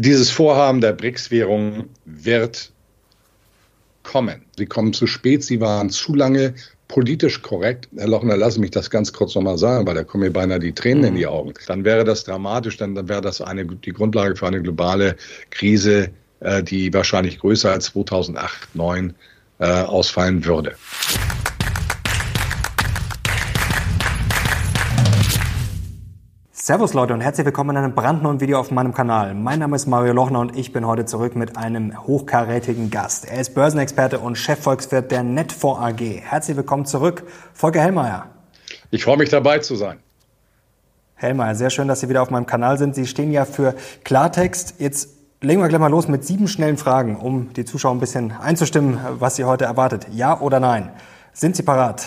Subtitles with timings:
[0.00, 2.72] Dieses Vorhaben der BRICS-Währung wird
[4.02, 4.40] kommen.
[4.56, 6.54] Sie kommen zu spät, sie waren zu lange
[6.88, 7.86] politisch korrekt.
[7.94, 10.72] Herr Lochner, lassen mich das ganz kurz nochmal sagen, weil da kommen mir beinahe die
[10.72, 11.08] Tränen mhm.
[11.08, 11.52] in die Augen.
[11.66, 15.16] Dann wäre das dramatisch, dann, dann wäre das eine, die Grundlage für eine globale
[15.50, 16.08] Krise,
[16.40, 19.14] äh, die wahrscheinlich größer als 2008, 2009
[19.58, 20.76] äh, ausfallen würde.
[26.70, 29.34] Servus Leute und herzlich willkommen in einem brandneuen Video auf meinem Kanal.
[29.34, 33.28] Mein Name ist Mario Lochner und ich bin heute zurück mit einem hochkarätigen Gast.
[33.28, 36.00] Er ist Börsenexperte und Chefvolkswirt der Netfonds AG.
[36.00, 38.26] Herzlich willkommen zurück, Volker Hellmeier.
[38.92, 39.98] Ich freue mich dabei zu sein.
[41.16, 42.94] Hellmeier, sehr schön, dass Sie wieder auf meinem Kanal sind.
[42.94, 43.74] Sie stehen ja für
[44.04, 44.74] Klartext.
[44.78, 45.08] Jetzt
[45.40, 49.00] legen wir gleich mal los mit sieben schnellen Fragen, um die Zuschauer ein bisschen einzustimmen,
[49.18, 50.06] was Sie heute erwartet.
[50.12, 50.92] Ja oder nein?
[51.32, 52.06] Sind Sie parat?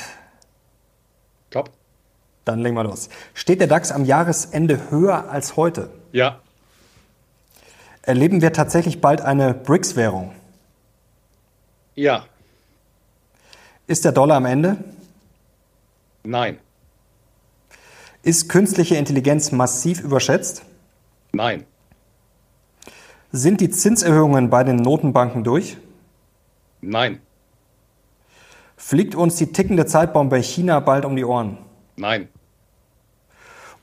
[2.46, 3.10] Dann legen wir los.
[3.34, 5.90] Steht der DAX am Jahresende höher als heute?
[6.12, 6.40] Ja.
[8.02, 10.34] Erleben wir tatsächlich bald eine BRICS-Währung?
[11.96, 12.26] Ja.
[13.88, 14.78] Ist der Dollar am Ende?
[16.24, 16.58] Nein.
[18.24, 20.64] Ist künstliche Intelligenz massiv überschätzt?
[21.34, 21.66] Nein.
[23.32, 25.78] Sind die Zinserhöhungen bei den Notenbanken durch?
[26.82, 27.22] Nein.
[28.78, 31.58] Fliegt uns die tickende Zeitbombe bei China bald um die Ohren?
[31.96, 32.28] Nein.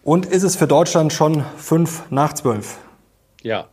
[0.02, 2.78] Und ist es für Deutschland schon fünf nach zwölf?
[3.42, 3.66] Ja.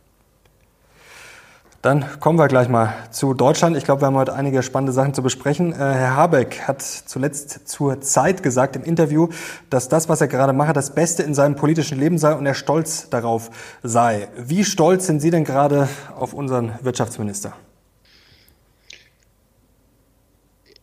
[1.80, 3.76] Dann kommen wir gleich mal zu Deutschland.
[3.76, 5.72] Ich glaube, wir haben heute einige spannende Sachen zu besprechen.
[5.72, 9.28] Äh, Herr Habeck hat zuletzt zur Zeit gesagt im Interview,
[9.70, 12.54] dass das, was er gerade mache, das Beste in seinem politischen Leben sei und er
[12.54, 13.50] stolz darauf
[13.84, 14.28] sei.
[14.36, 17.52] Wie stolz sind Sie denn gerade auf unseren Wirtschaftsminister?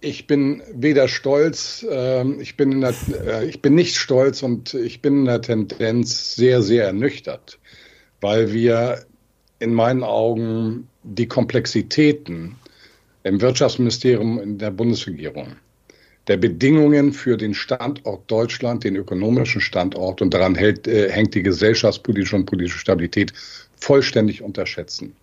[0.06, 2.94] Ich bin weder stolz, äh, ich, bin der,
[3.26, 7.58] äh, ich bin nicht stolz und ich bin in der Tendenz sehr, sehr ernüchtert,
[8.22, 9.04] weil wir
[9.58, 12.56] in meinen Augen die Komplexitäten
[13.24, 15.56] im Wirtschaftsministerium in der Bundesregierung,
[16.28, 21.42] der Bedingungen für den Standort Deutschland, den ökonomischen Standort und daran hält, äh, hängt die
[21.42, 23.34] gesellschaftspolitische und politische Stabilität
[23.78, 25.16] vollständig unterschätzen.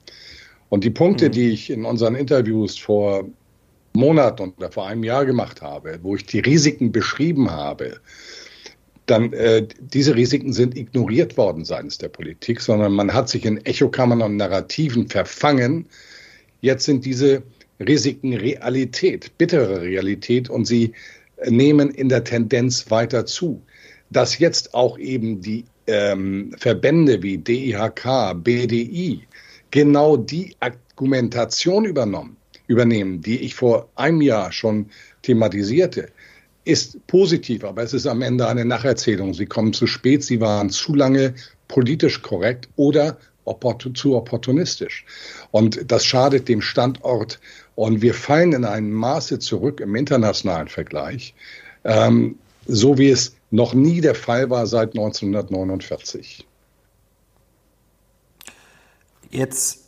[0.71, 1.32] Und die Punkte, mhm.
[1.32, 3.28] die ich in unseren Interviews vor
[3.94, 8.00] Monaten oder vor einem Jahr gemacht habe, wo ich die Risiken beschrieben habe,
[9.06, 13.64] dann äh, diese Risiken sind ignoriert worden seitens der Politik, sondern man hat sich in
[13.66, 15.86] Echokammern und Narrativen verfangen.
[16.60, 17.42] Jetzt sind diese
[17.80, 20.92] Risiken Realität, bittere Realität und sie
[21.48, 23.62] nehmen in der Tendenz weiter zu.
[24.10, 29.22] Dass jetzt auch eben die ähm, Verbände wie DIHK, BDI
[29.70, 32.36] genau die Argumentation übernommen
[32.67, 34.87] übernehmen, die ich vor einem Jahr schon
[35.23, 36.09] thematisierte,
[36.65, 39.34] ist positiv, aber es ist am Ende eine Nacherzählung.
[39.34, 41.34] Sie kommen zu spät, sie waren zu lange
[41.69, 43.19] politisch korrekt oder
[43.95, 45.05] zu opportunistisch.
[45.51, 47.41] Und das schadet dem Standort.
[47.75, 51.34] Und wir fallen in einem Maße zurück im internationalen Vergleich,
[51.84, 56.47] ähm, so wie es noch nie der Fall war seit 1949.
[59.31, 59.81] Jetzt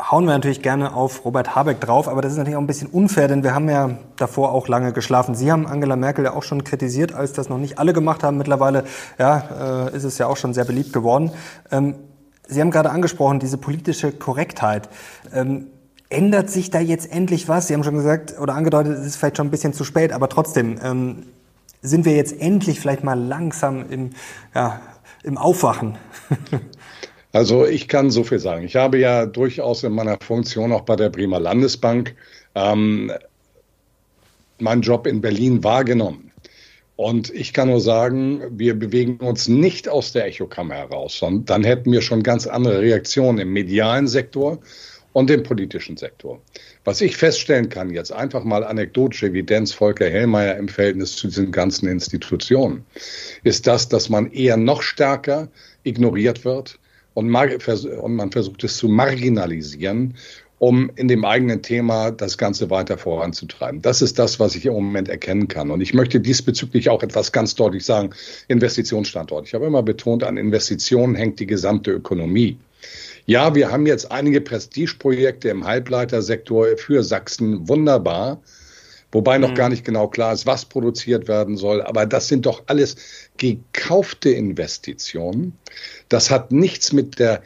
[0.00, 2.88] hauen wir natürlich gerne auf Robert Habeck drauf, aber das ist natürlich auch ein bisschen
[2.88, 5.34] unfair, denn wir haben ja davor auch lange geschlafen.
[5.34, 8.36] Sie haben Angela Merkel ja auch schon kritisiert, als das noch nicht alle gemacht haben.
[8.36, 8.84] Mittlerweile
[9.18, 11.30] ja, äh, ist es ja auch schon sehr beliebt geworden.
[11.70, 11.94] Ähm,
[12.46, 14.90] Sie haben gerade angesprochen, diese politische Korrektheit.
[15.32, 15.68] Ähm,
[16.10, 17.68] ändert sich da jetzt endlich was?
[17.68, 20.28] Sie haben schon gesagt oder angedeutet, es ist vielleicht schon ein bisschen zu spät, aber
[20.28, 21.22] trotzdem ähm,
[21.80, 24.10] sind wir jetzt endlich vielleicht mal langsam im,
[24.54, 24.80] ja,
[25.22, 25.96] im Aufwachen.
[27.34, 28.64] Also ich kann so viel sagen.
[28.64, 32.14] Ich habe ja durchaus in meiner Funktion auch bei der Bremer Landesbank
[32.54, 33.10] ähm,
[34.60, 36.30] meinen Job in Berlin wahrgenommen.
[36.94, 41.64] Und ich kann nur sagen, wir bewegen uns nicht aus der Echokammer heraus, sondern dann
[41.64, 44.60] hätten wir schon ganz andere Reaktionen im medialen Sektor
[45.12, 46.40] und im politischen Sektor.
[46.84, 51.50] Was ich feststellen kann, jetzt einfach mal anekdotische Evidenz Volker Hellmeier im Verhältnis zu diesen
[51.50, 52.84] ganzen Institutionen,
[53.42, 55.48] ist das, dass man eher noch stärker
[55.82, 56.78] ignoriert wird,
[57.14, 60.14] und, und man versucht es zu marginalisieren,
[60.58, 63.82] um in dem eigenen Thema das Ganze weiter voranzutreiben.
[63.82, 65.70] Das ist das, was ich im Moment erkennen kann.
[65.70, 68.10] Und ich möchte diesbezüglich auch etwas ganz deutlich sagen.
[68.48, 69.46] Investitionsstandort.
[69.46, 72.56] Ich habe immer betont, an Investitionen hängt die gesamte Ökonomie.
[73.26, 77.68] Ja, wir haben jetzt einige Prestigeprojekte im Halbleitersektor für Sachsen.
[77.68, 78.40] Wunderbar.
[79.14, 79.54] Wobei noch mhm.
[79.54, 81.80] gar nicht genau klar ist, was produziert werden soll.
[81.82, 82.96] Aber das sind doch alles
[83.36, 85.56] gekaufte Investitionen.
[86.08, 87.42] Das hat nichts mit der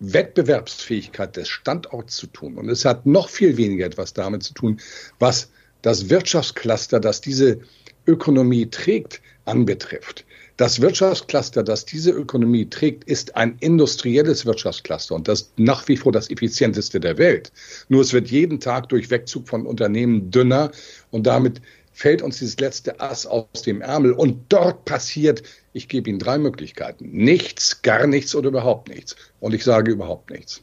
[0.00, 2.58] Wettbewerbsfähigkeit des Standorts zu tun.
[2.58, 4.80] Und es hat noch viel weniger etwas damit zu tun,
[5.20, 5.48] was
[5.80, 7.60] das Wirtschaftscluster, das diese
[8.08, 10.25] Ökonomie trägt, anbetrifft.
[10.56, 16.12] Das Wirtschaftscluster, das diese Ökonomie trägt, ist ein industrielles Wirtschaftscluster und das nach wie vor
[16.12, 17.52] das effizienteste der Welt.
[17.88, 20.70] Nur es wird jeden Tag durch Wegzug von Unternehmen dünner
[21.10, 21.60] und damit
[21.92, 25.42] fällt uns dieses letzte Ass aus dem Ärmel und dort passiert,
[25.74, 29.16] ich gebe Ihnen drei Möglichkeiten, nichts, gar nichts oder überhaupt nichts.
[29.40, 30.62] Und ich sage überhaupt nichts.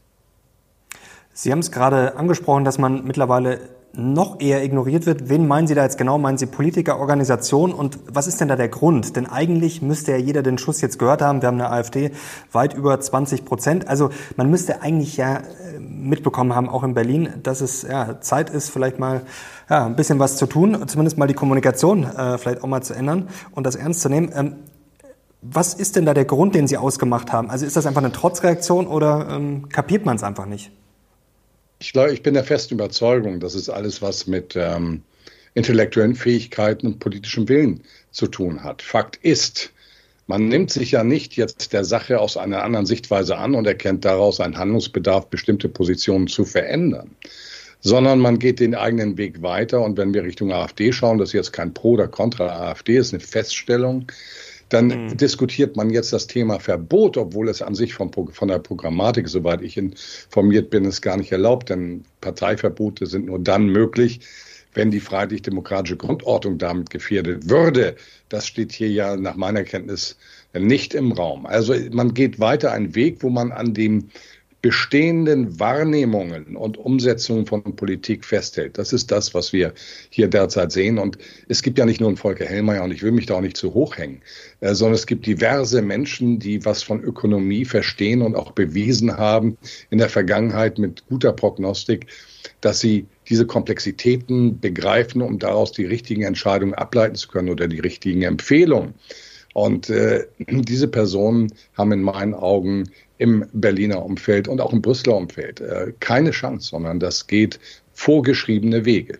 [1.33, 5.29] Sie haben es gerade angesprochen, dass man mittlerweile noch eher ignoriert wird.
[5.29, 6.17] Wen meinen Sie da jetzt genau?
[6.17, 7.71] Meinen Sie Politiker, Organisation?
[7.71, 9.15] Und was ist denn da der Grund?
[9.15, 11.43] Denn eigentlich müsste ja jeder den Schuss jetzt gehört haben.
[11.43, 12.11] Wir haben eine AfD
[12.51, 13.87] weit über 20 Prozent.
[13.87, 18.49] Also man müsste eigentlich ja äh, mitbekommen haben, auch in Berlin, dass es ja, Zeit
[18.49, 19.21] ist, vielleicht mal
[19.69, 22.95] ja, ein bisschen was zu tun, zumindest mal die Kommunikation äh, vielleicht auch mal zu
[22.95, 24.31] ändern und das ernst zu nehmen.
[24.35, 24.55] Ähm,
[25.43, 27.51] was ist denn da der Grund, den Sie ausgemacht haben?
[27.51, 30.71] Also ist das einfach eine Trotzreaktion oder ähm, kapiert man es einfach nicht?
[31.83, 35.01] Ich glaube, ich bin der festen Überzeugung, dass es alles was mit ähm,
[35.53, 38.81] intellektuellen Fähigkeiten und politischem Willen zu tun hat.
[38.81, 39.73] Fakt ist,
[40.25, 44.05] man nimmt sich ja nicht jetzt der Sache aus einer anderen Sichtweise an und erkennt
[44.05, 47.17] daraus einen Handlungsbedarf, bestimmte Positionen zu verändern,
[47.81, 49.81] sondern man geht den eigenen Weg weiter.
[49.81, 53.13] Und wenn wir Richtung AfD schauen, das ist jetzt kein Pro oder Contra AfD, ist
[53.13, 54.09] eine Feststellung,
[54.73, 55.17] dann mhm.
[55.17, 59.61] diskutiert man jetzt das Thema Verbot, obwohl es an sich von, von der Programmatik, soweit
[59.61, 64.21] ich informiert bin, ist gar nicht erlaubt, denn Parteiverbote sind nur dann möglich,
[64.73, 67.95] wenn die freiheitlich-demokratische Grundordnung damit gefährdet würde.
[68.29, 70.17] Das steht hier ja nach meiner Kenntnis
[70.53, 71.45] nicht im Raum.
[71.45, 74.09] Also man geht weiter einen Weg, wo man an dem
[74.63, 78.77] bestehenden Wahrnehmungen und Umsetzungen von Politik festhält.
[78.77, 79.73] Das ist das, was wir
[80.09, 80.99] hier derzeit sehen.
[80.99, 81.17] Und
[81.49, 83.57] es gibt ja nicht nur einen Volker Hellmeier, und ich will mich da auch nicht
[83.57, 84.21] zu hoch hängen,
[84.61, 89.57] äh, sondern es gibt diverse Menschen, die was von Ökonomie verstehen und auch bewiesen haben
[89.89, 92.07] in der Vergangenheit mit guter Prognostik,
[92.61, 97.81] dass sie diese Komplexitäten begreifen, um daraus die richtigen Entscheidungen ableiten zu können oder die
[97.81, 98.93] richtigen Empfehlungen.
[99.53, 102.89] Und äh, diese Personen haben in meinen Augen
[103.23, 107.57] im Berliner Umfeld und auch im Brüsseler Umfeld äh, keine Chance, sondern das geht
[107.93, 109.17] vorgeschriebene Wege.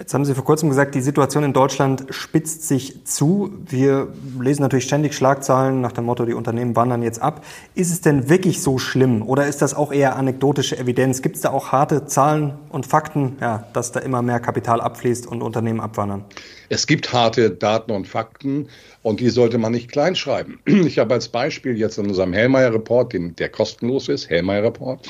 [0.00, 3.52] Jetzt haben Sie vor kurzem gesagt, die Situation in Deutschland spitzt sich zu.
[3.68, 4.08] Wir
[4.40, 7.44] lesen natürlich ständig Schlagzeilen nach dem Motto, die Unternehmen wandern jetzt ab.
[7.74, 11.20] Ist es denn wirklich so schlimm oder ist das auch eher anekdotische Evidenz?
[11.20, 15.26] Gibt es da auch harte Zahlen und Fakten, ja, dass da immer mehr Kapital abfließt
[15.26, 16.24] und Unternehmen abwandern?
[16.70, 18.68] Es gibt harte Daten und Fakten
[19.02, 20.60] und die sollte man nicht kleinschreiben.
[20.66, 25.06] Ich habe als Beispiel jetzt in unserem Hellmeier-Report, der kostenlos ist, Hellmeier-Report,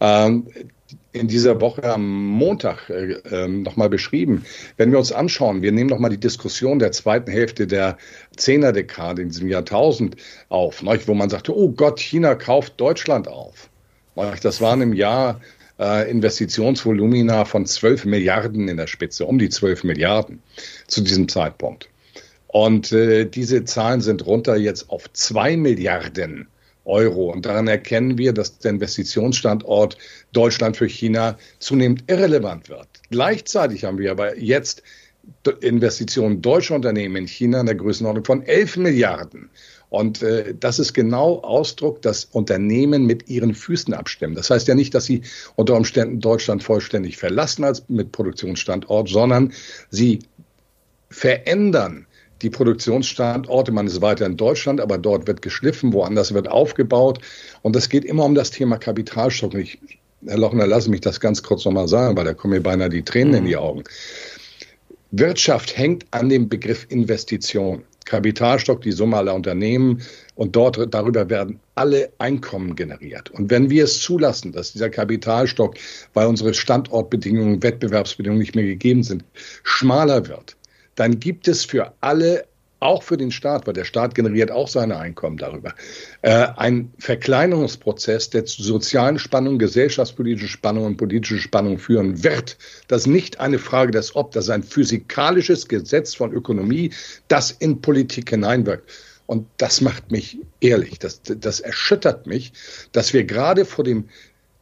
[0.00, 0.48] ähm,
[1.14, 4.44] in dieser Woche am Montag äh, äh, nochmal beschrieben.
[4.76, 7.96] Wenn wir uns anschauen, wir nehmen nochmal die Diskussion der zweiten Hälfte der
[8.36, 10.16] Zehnerdekade in diesem Jahrtausend
[10.48, 13.70] auf, nicht, wo man sagte, oh Gott, China kauft Deutschland auf.
[14.42, 15.40] Das waren im Jahr
[15.78, 20.42] äh, Investitionsvolumina von 12 Milliarden in der Spitze, um die 12 Milliarden
[20.88, 21.88] zu diesem Zeitpunkt.
[22.48, 26.48] Und äh, diese Zahlen sind runter jetzt auf 2 Milliarden
[26.84, 27.30] Euro.
[27.32, 29.96] Und daran erkennen wir, dass der Investitionsstandort
[30.32, 32.88] Deutschland für China zunehmend irrelevant wird.
[33.10, 34.82] Gleichzeitig haben wir aber jetzt
[35.60, 39.50] Investitionen deutscher Unternehmen in China in der Größenordnung von 11 Milliarden.
[39.88, 44.34] Und äh, das ist genau Ausdruck, dass Unternehmen mit ihren Füßen abstimmen.
[44.34, 45.22] Das heißt ja nicht, dass sie
[45.54, 49.52] unter Umständen Deutschland vollständig verlassen als mit Produktionsstandort, sondern
[49.90, 50.18] sie
[51.10, 52.06] verändern
[52.44, 53.72] die Produktionsstandorte.
[53.72, 57.18] Man ist weiter in Deutschland, aber dort wird geschliffen, woanders wird aufgebaut.
[57.62, 59.54] Und es geht immer um das Thema Kapitalstock.
[59.54, 59.78] Ich,
[60.26, 63.02] Herr Lochner, lassen mich das ganz kurz nochmal sagen, weil da kommen mir beinahe die
[63.02, 63.38] Tränen mhm.
[63.38, 63.84] in die Augen.
[65.10, 67.82] Wirtschaft hängt an dem Begriff Investition.
[68.04, 70.02] Kapitalstock, die Summe aller Unternehmen
[70.34, 73.30] und dort darüber werden alle Einkommen generiert.
[73.30, 75.76] Und wenn wir es zulassen, dass dieser Kapitalstock,
[76.12, 79.24] weil unsere Standortbedingungen, Wettbewerbsbedingungen nicht mehr gegeben sind,
[79.62, 80.56] schmaler wird,
[80.94, 82.46] dann gibt es für alle
[82.84, 85.74] auch für den Staat, weil der Staat generiert auch seine Einkommen darüber,
[86.22, 92.58] äh, ein Verkleinerungsprozess, der zu sozialen Spannungen, gesellschaftspolitischen Spannungen und politischen Spannungen führen wird.
[92.88, 96.90] Das ist nicht eine Frage des Ob, das ist ein physikalisches Gesetz von Ökonomie,
[97.28, 98.90] das in Politik hineinwirkt.
[99.26, 102.52] Und das macht mich ehrlich, das, das erschüttert mich,
[102.92, 104.10] dass wir gerade vor dem,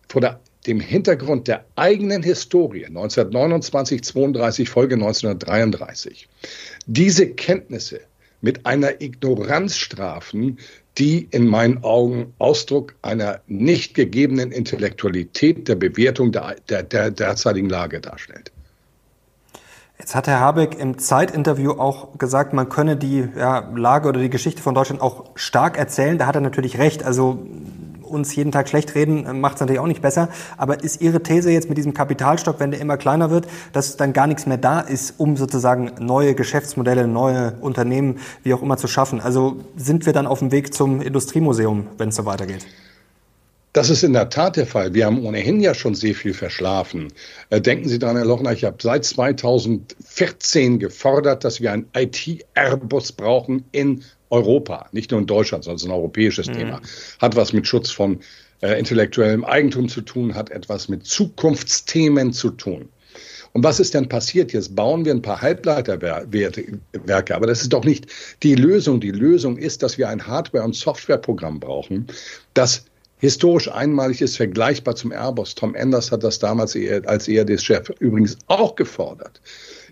[0.08, 6.28] vor der dem Hintergrund der eigenen Historie 1929, 32, Folge 1933
[6.86, 8.00] diese Kenntnisse
[8.40, 10.58] mit einer Ignoranz strafen,
[10.98, 17.68] die in meinen Augen Ausdruck einer nicht gegebenen Intellektualität der Bewertung der, der, der derzeitigen
[17.68, 18.52] Lage darstellt.
[19.98, 24.30] Jetzt hat Herr Habeck im Zeitinterview auch gesagt, man könne die ja, Lage oder die
[24.30, 26.18] Geschichte von Deutschland auch stark erzählen.
[26.18, 27.04] Da hat er natürlich recht.
[27.04, 27.46] Also
[28.12, 30.28] uns jeden Tag schlecht reden, äh, macht es natürlich auch nicht besser.
[30.56, 34.12] Aber ist Ihre These jetzt mit diesem Kapitalstock, wenn der immer kleiner wird, dass dann
[34.12, 38.86] gar nichts mehr da ist, um sozusagen neue Geschäftsmodelle, neue Unternehmen, wie auch immer zu
[38.86, 39.20] schaffen?
[39.20, 42.66] Also sind wir dann auf dem Weg zum Industriemuseum, wenn es so weitergeht?
[43.74, 44.92] Das ist in der Tat der Fall.
[44.92, 47.08] Wir haben ohnehin ja schon sehr viel verschlafen.
[47.48, 53.12] Äh, denken Sie daran, Herr Lochner, ich habe seit 2014 gefordert, dass wir ein IT-Airbus
[53.12, 56.52] brauchen in Europa, nicht nur in Deutschland, sondern es ist ein europäisches mhm.
[56.54, 56.80] Thema.
[57.20, 58.20] Hat was mit Schutz von
[58.62, 62.88] äh, intellektuellem Eigentum zu tun, hat etwas mit Zukunftsthemen zu tun.
[63.52, 64.54] Und was ist denn passiert?
[64.54, 68.06] Jetzt bauen wir ein paar Halbleiterwerke, aber das ist doch nicht
[68.42, 69.00] die Lösung.
[69.00, 72.06] Die Lösung ist, dass wir ein Hardware- und Softwareprogramm brauchen,
[72.54, 72.86] das
[73.18, 75.54] historisch einmalig ist, vergleichbar zum Airbus.
[75.54, 79.42] Tom Enders hat das damals als ERD-Chef übrigens auch gefordert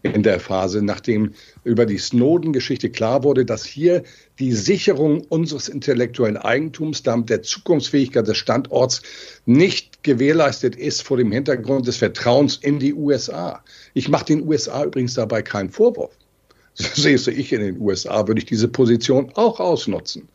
[0.03, 4.03] in der Phase, nachdem über die Snowden-Geschichte klar wurde, dass hier
[4.41, 9.03] die Sicherung unseres intellektuellen Eigentums, damit der Zukunftsfähigkeit des Standorts
[9.45, 13.63] nicht gewährleistet ist vor dem Hintergrund des Vertrauens in die USA.
[13.93, 16.13] Ich mache den USA übrigens dabei keinen Vorwurf.
[16.75, 20.29] So sehe ich in den USA, würde ich diese Position auch ausnutzen.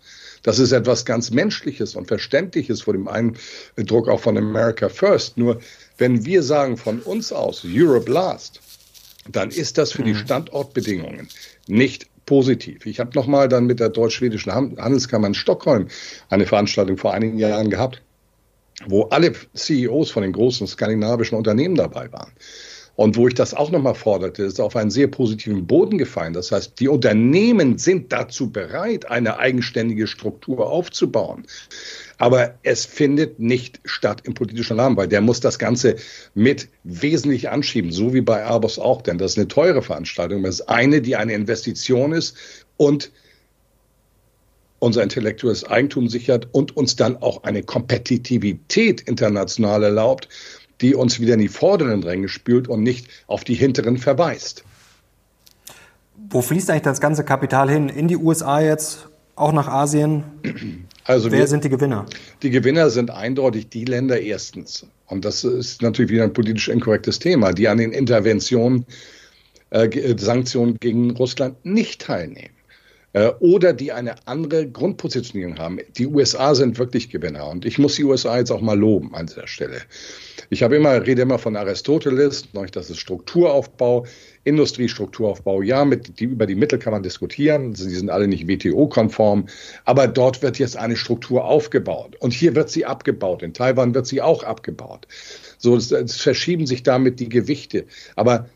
[0.44, 5.38] Das ist etwas ganz Menschliches und Verständliches vor dem Eindruck auch von America First.
[5.38, 5.60] Nur
[5.98, 8.60] wenn wir sagen von uns aus Europe Last,
[9.32, 10.18] dann ist das für die mhm.
[10.18, 11.30] Standortbedingungen
[11.68, 12.86] nicht positiv.
[12.86, 15.88] Ich habe nochmal dann mit der deutsch-schwedischen Handelskammer in Stockholm
[16.29, 18.01] eine Veranstaltung vor einigen Jahren gehabt,
[18.88, 22.32] wo alle CEOs von den großen skandinavischen Unternehmen dabei waren.
[22.96, 26.32] Und wo ich das auch nochmal forderte, ist auf einen sehr positiven Boden gefallen.
[26.32, 31.46] Das heißt, die Unternehmen sind dazu bereit, eine eigenständige Struktur aufzubauen.
[32.17, 35.95] Aber es findet nicht statt im politischen Rahmen, weil der muss das Ganze
[36.34, 40.43] mit wesentlich anschieben, so wie bei Airbus auch, denn das ist eine teure Veranstaltung.
[40.43, 42.38] Das ist eine, die eine Investition ist
[42.77, 43.12] und
[44.79, 50.29] unser intellektuelles Eigentum sichert und uns dann auch eine Kompetitivität international erlaubt,
[50.81, 54.63] die uns wieder in die vorderen Ränge spült und nicht auf die hinteren verweist.
[56.29, 57.89] Wo fließt eigentlich das ganze Kapital hin?
[57.89, 60.24] In die USA jetzt, auch nach Asien?
[61.06, 62.06] Also Wer wir, sind die Gewinner?
[62.42, 64.88] Die Gewinner sind eindeutig die Länder erstens.
[65.08, 68.86] Und das ist natürlich wieder ein politisch inkorrektes Thema, die an den Interventionen,
[69.70, 72.56] äh, Sanktionen gegen Russland nicht teilnehmen.
[73.16, 75.80] Äh, oder die eine andere Grundpositionierung haben.
[75.96, 79.28] Die USA sind wirklich Gewinner und ich muss die USA jetzt auch mal loben an
[79.28, 79.82] dieser Stelle.
[80.50, 84.06] Ich habe immer, rede immer von Aristoteles, das ist Strukturaufbau,
[84.46, 85.62] Industriestrukturaufbau.
[85.62, 89.48] Ja, mit, die, über die Mittel kann man diskutieren, sie sind alle nicht WTO-konform,
[89.84, 93.44] aber dort wird jetzt eine Struktur aufgebaut und hier wird sie abgebaut.
[93.44, 95.08] In Taiwan wird sie auch abgebaut.
[95.58, 97.86] So, es, es verschieben sich damit die Gewichte.
[98.16, 98.48] Aber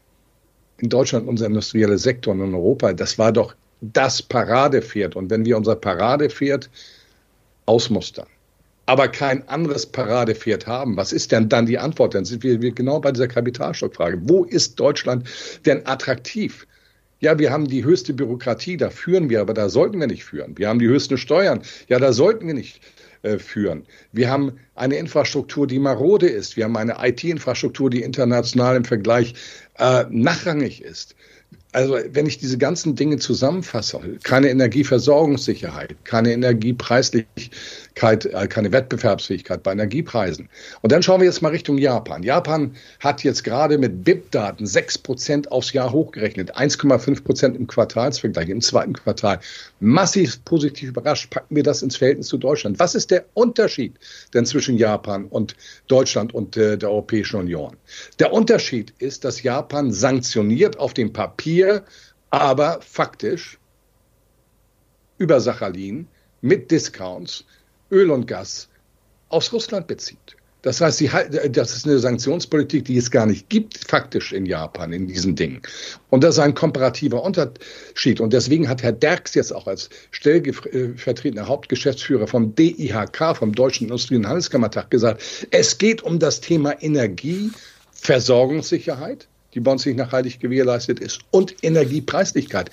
[0.77, 5.15] in Deutschland unser industrieller Sektor und in Europa, das war doch das Paradepferd.
[5.15, 6.69] Und wenn wir unser Paradepferd
[7.65, 8.27] ausmustern,
[8.89, 12.15] aber kein anderes Paradepferd haben, was ist denn dann die Antwort?
[12.15, 14.19] Dann sind wir, genau bei dieser Kapitalstockfrage.
[14.23, 15.29] Wo ist Deutschland
[15.67, 16.65] denn attraktiv?
[17.19, 20.57] Ja, wir haben die höchste Bürokratie, da führen wir, aber da sollten wir nicht führen.
[20.57, 22.81] Wir haben die höchsten Steuern, ja, da sollten wir nicht
[23.21, 23.85] äh, führen.
[24.11, 26.57] Wir haben eine Infrastruktur, die marode ist.
[26.57, 29.35] Wir haben eine IT-Infrastruktur, die international im Vergleich
[29.77, 31.15] äh, nachrangig ist
[31.71, 37.49] also wenn ich diese ganzen Dinge zusammenfasse, keine Energieversorgungssicherheit, keine Energiepreislichkeit, äh,
[37.99, 40.49] keine Wettbewerbsfähigkeit bei Energiepreisen.
[40.81, 42.23] Und dann schauen wir jetzt mal Richtung Japan.
[42.23, 48.93] Japan hat jetzt gerade mit BIP-Daten 6% aufs Jahr hochgerechnet, 1,5% im Quartalsvergleich, im zweiten
[48.93, 49.39] Quartal.
[49.79, 51.29] Massiv positiv überrascht.
[51.29, 52.79] Packen wir das ins Verhältnis zu Deutschland.
[52.79, 53.95] Was ist der Unterschied
[54.33, 55.55] denn zwischen Japan und
[55.87, 57.75] Deutschland und äh, der Europäischen Union?
[58.19, 61.83] Der Unterschied ist, dass Japan sanktioniert auf dem Papier,
[62.29, 63.59] aber faktisch
[65.17, 66.07] über Sachalin
[66.41, 67.43] mit Discounts
[67.91, 68.69] Öl und Gas
[69.29, 70.35] aus Russland bezieht.
[70.61, 71.09] Das heißt, sie,
[71.51, 75.61] das ist eine Sanktionspolitik, die es gar nicht gibt, faktisch in Japan, in diesen Dingen.
[76.09, 78.19] Und das ist ein komparativer Unterschied.
[78.19, 84.17] Und deswegen hat Herr Derks jetzt auch als stellvertretender Hauptgeschäftsführer vom DIHK, vom Deutschen Industrie-
[84.17, 87.51] und Handelskammertag, gesagt, es geht um das Thema Energie,
[87.93, 92.69] Versorgungssicherheit, die bei uns nicht nachhaltig gewährleistet ist, und Energiepreislichkeit.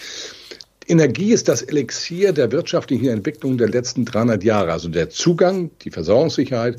[0.89, 5.91] Energie ist das Elixier der wirtschaftlichen Entwicklung der letzten 300 Jahre, also der Zugang, die
[5.91, 6.79] Versorgungssicherheit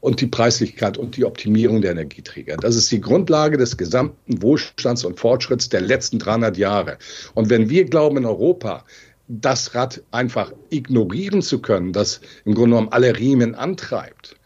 [0.00, 2.56] und die Preislichkeit und die Optimierung der Energieträger.
[2.56, 6.98] Das ist die Grundlage des gesamten Wohlstands und Fortschritts der letzten 300 Jahre.
[7.34, 8.84] Und wenn wir glauben, in Europa
[9.26, 14.36] das Rad einfach ignorieren zu können, das im Grunde genommen alle Riemen antreibt,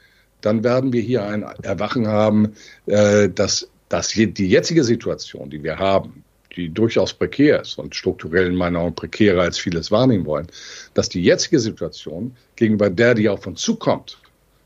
[0.40, 2.54] dann werden wir hier ein Erwachen haben,
[2.86, 6.24] äh, das dass die jetzige Situation, die wir haben,
[6.56, 10.46] die durchaus prekär ist und strukturell in meiner Meinung prekärer als vieles wahrnehmen wollen,
[10.94, 14.18] dass die jetzige Situation gegenüber der, die auf uns zukommt,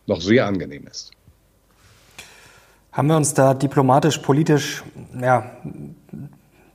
[0.07, 1.13] noch sehr angenehm ist.
[2.93, 4.83] Haben wir uns da diplomatisch, politisch
[5.21, 5.51] ja,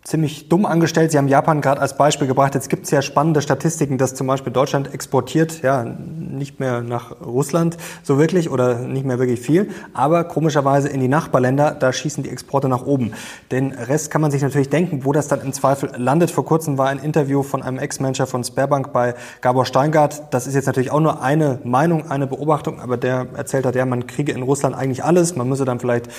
[0.03, 1.11] ziemlich dumm angestellt.
[1.11, 2.55] Sie haben Japan gerade als Beispiel gebracht.
[2.55, 7.21] Jetzt gibt es ja spannende Statistiken, dass zum Beispiel Deutschland exportiert, ja, nicht mehr nach
[7.21, 12.23] Russland so wirklich oder nicht mehr wirklich viel, aber komischerweise in die Nachbarländer, da schießen
[12.23, 13.13] die Exporte nach oben.
[13.51, 16.31] Den Rest kann man sich natürlich denken, wo das dann im Zweifel landet.
[16.31, 20.33] Vor kurzem war ein Interview von einem Ex-Manager von Sperrbank bei Gabor Steingart.
[20.33, 23.85] Das ist jetzt natürlich auch nur eine Meinung, eine Beobachtung, aber der erzählt hat, ja,
[23.85, 25.35] man kriege in Russland eigentlich alles.
[25.35, 26.09] Man müsse dann vielleicht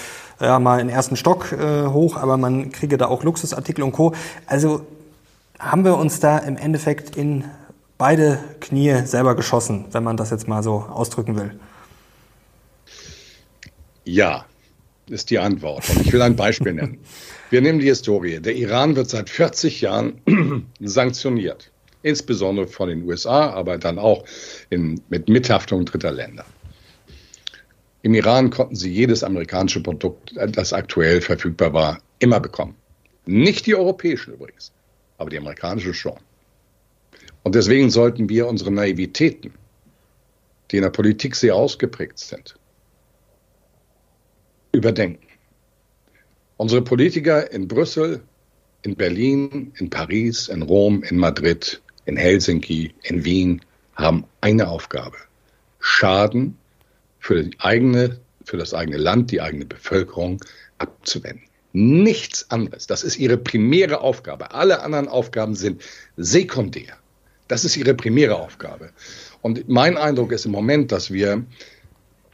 [0.40, 3.92] ja, mal in den ersten Stock äh, hoch, aber man kriege da auch Luxusartikel und
[3.92, 4.14] Co.
[4.46, 4.86] Also
[5.58, 7.44] haben wir uns da im Endeffekt in
[7.96, 11.52] beide Knie selber geschossen, wenn man das jetzt mal so ausdrücken will?
[14.04, 14.44] Ja,
[15.08, 15.88] ist die Antwort.
[15.88, 16.98] Und ich will ein Beispiel nennen.
[17.50, 18.40] Wir nehmen die Historie.
[18.40, 20.14] Der Iran wird seit 40 Jahren
[20.80, 21.70] sanktioniert.
[22.02, 24.24] Insbesondere von den USA, aber dann auch
[24.70, 26.46] in, mit Mithaftung dritter Länder.
[28.00, 32.74] Im Iran konnten sie jedes amerikanische Produkt, das aktuell verfügbar war, immer bekommen.
[33.24, 34.72] Nicht die europäischen übrigens,
[35.18, 36.18] aber die amerikanische schon.
[37.42, 39.52] Und deswegen sollten wir unsere Naivitäten,
[40.70, 42.56] die in der Politik sehr ausgeprägt sind,
[44.72, 45.26] überdenken.
[46.56, 48.22] Unsere Politiker in Brüssel,
[48.82, 53.60] in Berlin, in Paris, in Rom, in Madrid, in Helsinki, in Wien
[53.94, 55.16] haben eine Aufgabe.
[55.80, 56.56] Schaden
[57.18, 60.40] für, die eigene, für das eigene Land, die eigene Bevölkerung
[60.78, 61.51] abzuwenden.
[61.72, 62.86] Nichts anderes.
[62.86, 64.52] Das ist ihre primäre Aufgabe.
[64.52, 65.82] Alle anderen Aufgaben sind
[66.16, 66.96] sekundär.
[67.48, 68.90] Das ist ihre primäre Aufgabe.
[69.40, 71.44] Und mein Eindruck ist im Moment, dass wir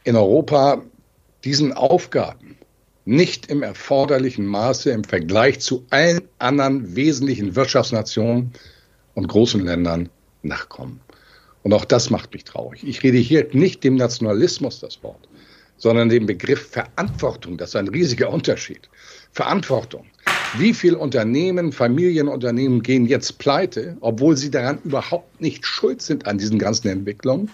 [0.03, 0.83] in Europa
[1.43, 2.57] diesen Aufgaben
[3.05, 8.51] nicht im erforderlichen Maße im Vergleich zu allen anderen wesentlichen Wirtschaftsnationen
[9.15, 10.09] und großen Ländern
[10.43, 11.01] nachkommen.
[11.63, 12.83] Und auch das macht mich traurig.
[12.85, 15.27] Ich rede hier nicht dem Nationalismus das Wort,
[15.77, 17.57] sondern dem Begriff Verantwortung.
[17.57, 18.89] Das ist ein riesiger Unterschied.
[19.31, 20.05] Verantwortung.
[20.57, 26.39] Wie viele Unternehmen, Familienunternehmen gehen jetzt pleite, obwohl sie daran überhaupt nicht schuld sind an
[26.39, 27.51] diesen ganzen Entwicklungen,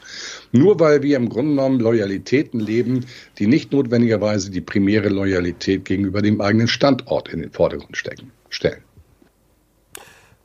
[0.54, 3.06] nur weil wir im Grunde genommen Loyalitäten leben,
[3.38, 8.82] die nicht notwendigerweise die primäre Loyalität gegenüber dem eigenen Standort in den Vordergrund stecken, stellen.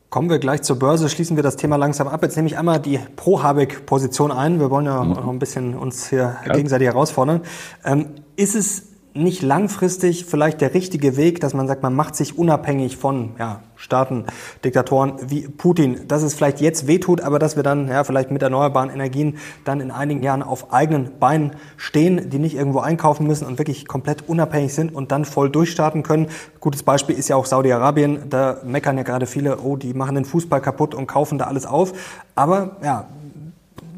[0.08, 2.20] Kommen wir gleich zur Börse, schließen wir das Thema langsam ab.
[2.24, 4.58] Jetzt nehme ich einmal die Pro-Habeck-Position ein.
[4.58, 5.10] Wir wollen ja mhm.
[5.12, 6.52] noch ein bisschen uns hier ja.
[6.52, 7.42] gegenseitig herausfordern.
[7.84, 12.38] Ähm, ist es nicht langfristig vielleicht der richtige Weg, dass man sagt, man macht sich
[12.38, 14.26] unabhängig von ja, Staaten,
[14.64, 18.42] Diktatoren wie Putin, dass es vielleicht jetzt wehtut, aber dass wir dann ja, vielleicht mit
[18.42, 23.46] erneuerbaren Energien dann in einigen Jahren auf eigenen Beinen stehen, die nicht irgendwo einkaufen müssen
[23.46, 26.28] und wirklich komplett unabhängig sind und dann voll durchstarten können.
[26.60, 28.28] Gutes Beispiel ist ja auch Saudi-Arabien.
[28.28, 31.66] Da meckern ja gerade viele, oh, die machen den Fußball kaputt und kaufen da alles
[31.66, 31.92] auf.
[32.34, 33.08] Aber ja,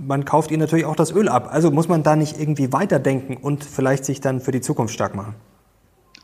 [0.06, 1.48] man kauft ihnen natürlich auch das Öl ab.
[1.50, 5.14] Also muss man da nicht irgendwie weiterdenken und vielleicht sich dann für die Zukunft stark
[5.14, 5.34] machen?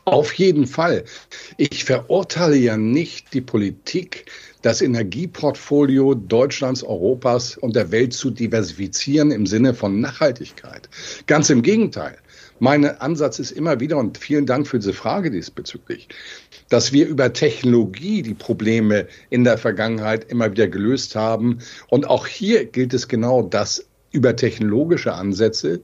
[0.05, 1.03] Auf jeden Fall.
[1.57, 4.25] Ich verurteile ja nicht die Politik,
[4.63, 10.89] das Energieportfolio Deutschlands, Europas und der Welt zu diversifizieren im Sinne von Nachhaltigkeit.
[11.27, 12.17] Ganz im Gegenteil.
[12.59, 16.09] Mein Ansatz ist immer wieder, und vielen Dank für diese Frage diesbezüglich,
[16.69, 21.59] dass wir über Technologie die Probleme in der Vergangenheit immer wieder gelöst haben.
[21.89, 25.81] Und auch hier gilt es genau das, über technologische Ansätze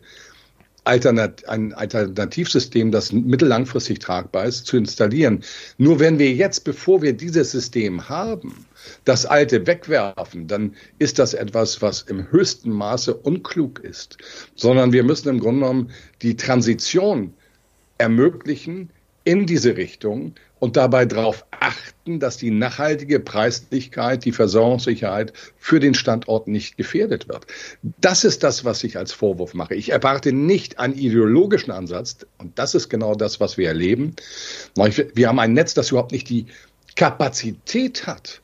[0.86, 5.44] Alternat ein Alternativsystem, das mittellangfristig tragbar ist, zu installieren.
[5.78, 8.66] Nur wenn wir jetzt, bevor wir dieses System haben,
[9.04, 14.18] das alte wegwerfen, dann ist das etwas, was im höchsten Maße unklug ist,
[14.56, 17.34] sondern wir müssen im Grunde genommen die Transition
[17.98, 18.92] ermöglichen
[19.24, 25.94] in diese Richtung und dabei darauf achten, dass die nachhaltige Preislichkeit, die Versorgungssicherheit für den
[25.94, 27.46] Standort nicht gefährdet wird.
[28.00, 29.76] Das ist das, was ich als Vorwurf mache.
[29.76, 34.16] Ich erwarte nicht einen ideologischen Ansatz und das ist genau das, was wir erleben.
[35.14, 36.46] Wir haben ein Netz, das überhaupt nicht die
[36.96, 38.42] Kapazität hat,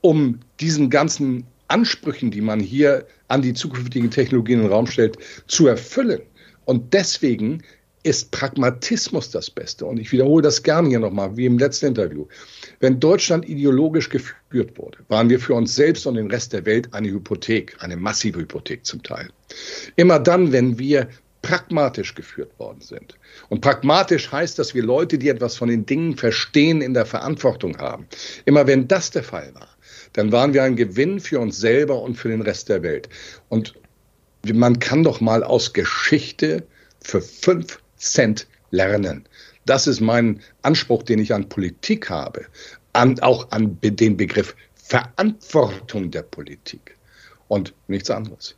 [0.00, 5.16] um diesen ganzen Ansprüchen, die man hier an die zukünftigen Technologien in den Raum stellt,
[5.46, 6.20] zu erfüllen.
[6.64, 7.62] Und deswegen
[8.02, 9.86] ist Pragmatismus das Beste.
[9.86, 12.26] Und ich wiederhole das gerne hier nochmal, wie im letzten Interview.
[12.80, 16.92] Wenn Deutschland ideologisch geführt wurde, waren wir für uns selbst und den Rest der Welt
[16.92, 19.28] eine Hypothek, eine massive Hypothek zum Teil.
[19.96, 21.08] Immer dann, wenn wir
[21.42, 23.16] pragmatisch geführt worden sind.
[23.48, 27.76] Und pragmatisch heißt, dass wir Leute, die etwas von den Dingen verstehen, in der Verantwortung
[27.78, 28.06] haben.
[28.44, 29.68] Immer wenn das der Fall war,
[30.12, 33.08] dann waren wir ein Gewinn für uns selber und für den Rest der Welt.
[33.48, 33.74] Und
[34.52, 36.64] man kann doch mal aus Geschichte
[37.00, 39.24] für fünf Cent lernen.
[39.64, 42.46] Das ist mein Anspruch, den ich an Politik habe,
[42.92, 46.96] an, auch an den Begriff Verantwortung der Politik
[47.48, 48.56] und nichts anderes.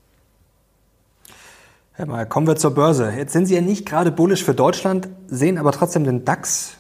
[1.93, 3.13] Herr Mayer, kommen wir zur Börse.
[3.17, 6.77] Jetzt sind Sie ja nicht gerade bullisch für Deutschland, sehen aber trotzdem den DAX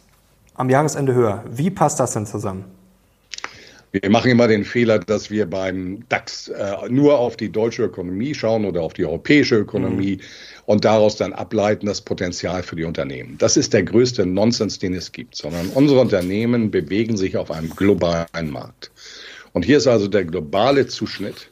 [0.54, 1.44] am Jahresende höher.
[1.48, 2.64] Wie passt das denn zusammen?
[4.02, 8.34] Wir machen immer den Fehler, dass wir beim DAX äh, nur auf die deutsche Ökonomie
[8.34, 10.20] schauen oder auf die europäische Ökonomie mhm.
[10.66, 13.38] und daraus dann ableiten das Potenzial für die Unternehmen.
[13.38, 17.70] Das ist der größte Nonsens, den es gibt, sondern unsere Unternehmen bewegen sich auf einem
[17.70, 18.90] globalen Markt.
[19.52, 21.50] Und hier ist also der globale Zuschnitt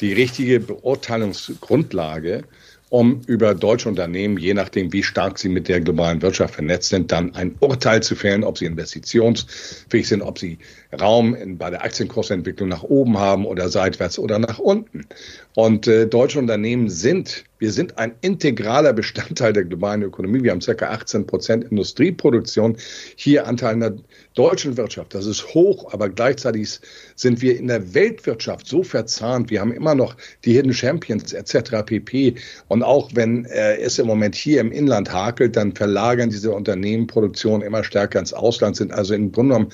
[0.00, 2.42] die richtige Beurteilungsgrundlage
[2.88, 7.10] um über deutsche Unternehmen, je nachdem, wie stark sie mit der globalen Wirtschaft vernetzt sind,
[7.10, 10.58] dann ein Urteil zu fällen, ob sie investitionsfähig sind, ob sie
[11.00, 15.06] Raum in, bei der Aktienkursentwicklung nach oben haben oder seitwärts oder nach unten.
[15.54, 20.42] Und äh, deutsche Unternehmen sind, wir sind ein integraler Bestandteil der globalen Ökonomie.
[20.42, 22.76] Wir haben circa 18 Prozent Industrieproduktion,
[23.16, 23.94] hier Anteil in der
[24.34, 25.14] deutschen Wirtschaft.
[25.14, 26.80] Das ist hoch, aber gleichzeitig
[27.14, 29.50] sind wir in der Weltwirtschaft so verzahnt.
[29.50, 31.82] Wir haben immer noch die Hidden Champions etc.
[31.86, 32.34] pp.
[32.68, 37.06] Und auch wenn äh, es im Moment hier im Inland hakelt, dann verlagern diese Unternehmen
[37.06, 39.72] Produktion immer stärker ins Ausland, sind also im Grunde genommen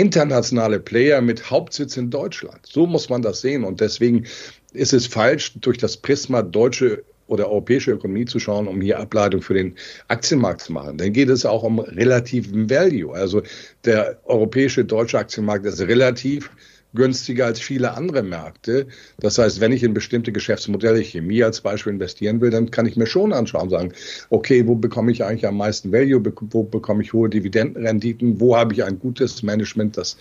[0.00, 2.60] internationale Player mit Hauptsitz in Deutschland.
[2.64, 3.64] So muss man das sehen.
[3.64, 4.24] Und deswegen
[4.72, 9.42] ist es falsch, durch das Prisma deutsche oder europäische Ökonomie zu schauen, um hier Ableitung
[9.42, 9.76] für den
[10.08, 10.96] Aktienmarkt zu machen.
[10.96, 13.14] Dann geht es auch um relativen Value.
[13.14, 13.42] Also
[13.84, 16.50] der europäische deutsche Aktienmarkt ist relativ
[16.94, 18.86] günstiger als viele andere Märkte.
[19.18, 22.96] Das heißt, wenn ich in bestimmte Geschäftsmodelle, Chemie als Beispiel investieren will, dann kann ich
[22.96, 23.92] mir schon anschauen, sagen,
[24.30, 28.74] okay, wo bekomme ich eigentlich am meisten Value, wo bekomme ich hohe Dividendenrenditen, wo habe
[28.74, 30.16] ich ein gutes Management, das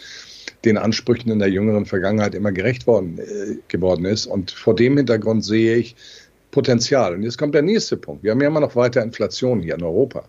[0.65, 4.25] den Ansprüchen in der jüngeren Vergangenheit immer gerecht worden, äh, geworden ist.
[4.25, 5.95] Und vor dem Hintergrund sehe ich
[6.51, 7.13] Potenzial.
[7.13, 8.23] Und jetzt kommt der nächste Punkt.
[8.23, 10.27] Wir haben ja immer noch weiter Inflation hier in Europa.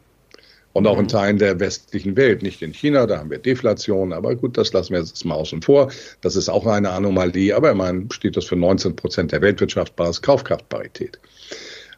[0.73, 1.09] Und auch in mhm.
[1.09, 4.93] Teilen der westlichen Welt, nicht in China, da haben wir Deflation, aber gut, das lassen
[4.93, 5.91] wir jetzt mal außen vor.
[6.21, 10.23] Das ist auch eine Anomalie, aber immerhin steht das für 19 Prozent der Weltwirtschaft Basis
[10.23, 11.19] Kaufkraftparität.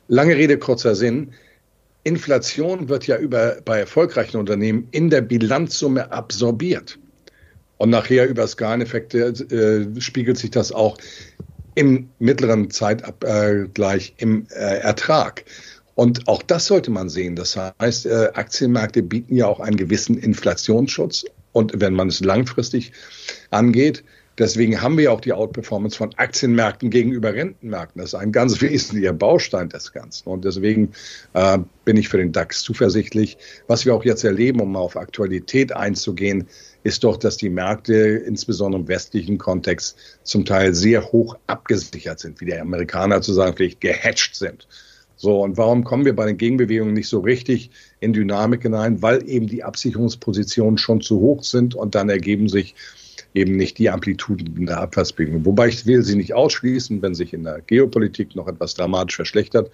[0.09, 1.33] Lange Rede, kurzer Sinn.
[2.05, 6.99] Inflation wird ja über, bei erfolgreichen Unternehmen in der Bilanzsumme absorbiert.
[7.77, 10.97] Und nachher über Skaleneffekte äh, spiegelt sich das auch
[11.75, 15.45] im mittleren Zeitabgleich im äh, Ertrag.
[15.95, 17.37] Und auch das sollte man sehen.
[17.37, 21.25] Das heißt, äh, Aktienmärkte bieten ja auch einen gewissen Inflationsschutz.
[21.53, 22.93] Und wenn man es langfristig
[23.51, 24.03] angeht,
[24.39, 28.01] deswegen haben wir auch die Outperformance von Aktienmärkten gegenüber Rentenmärkten.
[28.01, 30.29] Das ist ein ganz wesentlicher Baustein des Ganzen.
[30.31, 30.93] Und deswegen
[31.35, 33.37] äh, bin ich für den DAX zuversichtlich.
[33.67, 36.49] Was wir auch jetzt erleben, um mal auf Aktualität einzugehen,
[36.85, 42.41] ist doch, dass die Märkte insbesondere im westlichen Kontext zum Teil sehr hoch abgesichert sind,
[42.41, 44.67] wie der Amerikaner zu sagen, vielleicht gehatcht sind.
[45.23, 49.03] So, und warum kommen wir bei den Gegenbewegungen nicht so richtig in Dynamik hinein?
[49.03, 52.75] Weil eben die Absicherungspositionen schon zu hoch sind und dann ergeben sich
[53.33, 55.45] eben nicht die Amplituden der Abwärtsbewegung.
[55.45, 59.71] Wobei ich will sie nicht ausschließen, wenn sich in der Geopolitik noch etwas dramatisch verschlechtert.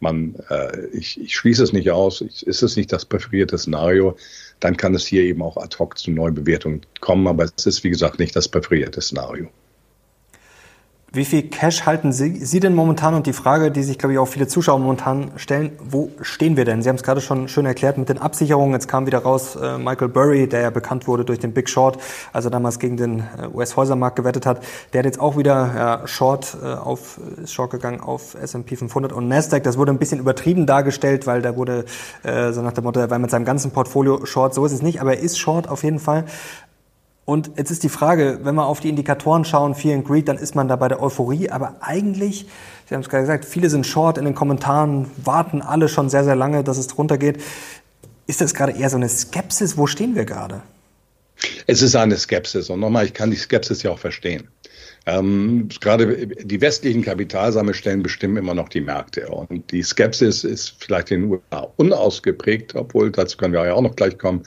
[0.00, 4.16] Man, äh, ich, ich schließe es nicht aus, ich, ist es nicht das präferierte Szenario,
[4.58, 7.90] dann kann es hier eben auch ad hoc zu Neubewertungen kommen, aber es ist, wie
[7.90, 9.50] gesagt, nicht das präferierte Szenario.
[11.10, 13.14] Wie viel Cash halten Sie, Sie denn momentan?
[13.14, 16.66] Und die Frage, die sich, glaube ich, auch viele Zuschauer momentan stellen, wo stehen wir
[16.66, 16.82] denn?
[16.82, 18.74] Sie haben es gerade schon schön erklärt mit den Absicherungen.
[18.74, 21.96] Jetzt kam wieder raus äh, Michael Burry, der ja bekannt wurde durch den Big Short,
[22.34, 24.62] als er damals gegen den äh, US-Häusermarkt gewettet hat.
[24.92, 29.10] Der hat jetzt auch wieder ja, Short äh, auf, ist Short gegangen auf S&P 500
[29.10, 29.62] und Nasdaq.
[29.62, 31.86] Das wurde ein bisschen übertrieben dargestellt, weil da wurde
[32.22, 34.52] äh, so nach dem Motto, er war mit seinem ganzen Portfolio Short.
[34.52, 36.26] So ist es nicht, aber er ist Short auf jeden Fall.
[37.28, 40.38] Und jetzt ist die Frage, wenn wir auf die Indikatoren schauen, Fear and Greed, dann
[40.38, 41.50] ist man da bei der Euphorie.
[41.50, 42.46] Aber eigentlich,
[42.88, 46.24] Sie haben es gerade gesagt, viele sind short in den Kommentaren, warten alle schon sehr,
[46.24, 47.42] sehr lange, dass es runtergeht.
[48.26, 49.76] Ist das gerade eher so eine Skepsis?
[49.76, 50.62] Wo stehen wir gerade?
[51.66, 52.70] Es ist eine Skepsis.
[52.70, 54.48] Und nochmal, ich kann die Skepsis ja auch verstehen.
[55.04, 59.28] Ähm, gerade die westlichen Kapitalsammelstellen bestimmen immer noch die Märkte.
[59.28, 63.82] Und die Skepsis ist vielleicht in den USA unausgeprägt, obwohl dazu können wir ja auch
[63.82, 64.44] noch gleich kommen.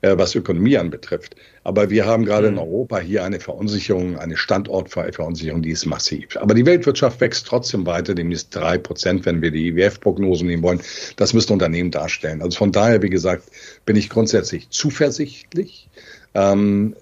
[0.00, 1.34] Äh, was Ökonomie anbetrifft.
[1.68, 2.60] Aber wir haben gerade in mhm.
[2.60, 6.34] Europa hier eine Verunsicherung, eine Standortverunsicherung, die ist massiv.
[6.38, 10.80] Aber die Weltwirtschaft wächst trotzdem weiter, demnächst drei Prozent, wenn wir die IWF-Prognosen nehmen wollen.
[11.16, 12.40] Das müssen Unternehmen darstellen.
[12.40, 13.50] Also von daher, wie gesagt,
[13.84, 15.90] bin ich grundsätzlich zuversichtlich.
[16.32, 16.96] Ähm,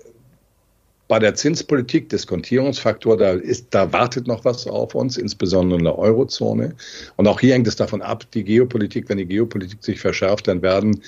[1.07, 5.97] bei der Zinspolitik, Diskontierungsfaktor, da ist, da wartet noch was auf uns, insbesondere in der
[5.97, 6.75] Eurozone.
[7.15, 10.61] Und auch hier hängt es davon ab, die Geopolitik, wenn die Geopolitik sich verschärft, dann
[10.61, 11.03] werden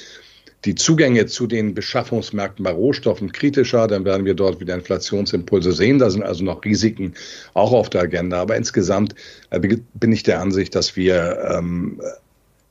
[0.64, 5.98] die Zugänge zu den Beschaffungsmärkten bei Rohstoffen kritischer, dann werden wir dort wieder Inflationsimpulse sehen.
[5.98, 7.14] Da sind also noch Risiken
[7.54, 8.40] auch auf der Agenda.
[8.40, 9.14] Aber insgesamt
[9.50, 9.60] äh,
[9.94, 12.00] bin ich der Ansicht, dass wir ähm,